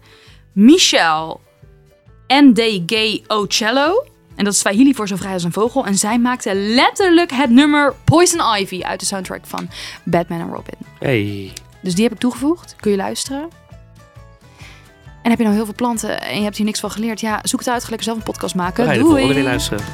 [0.53, 1.37] Michelle
[2.27, 2.83] N.D.
[2.85, 4.03] Gay Ocello.
[4.35, 5.85] En dat is Swahili voor zo vrij als een vogel.
[5.85, 9.69] En zij maakte letterlijk het nummer Poison Ivy uit de soundtrack van
[10.03, 10.77] Batman en Robin.
[10.99, 11.53] Hey.
[11.81, 12.75] Dus die heb ik toegevoegd.
[12.75, 13.49] Kun je luisteren.
[15.21, 17.19] En heb je nou heel veel planten en je hebt hier niks van geleerd?
[17.19, 17.83] Ja, zoek het uit.
[17.83, 18.87] Ga lekker zelf een podcast maken.
[18.87, 19.03] De Doei!
[19.03, 19.85] volgende weer luisteren.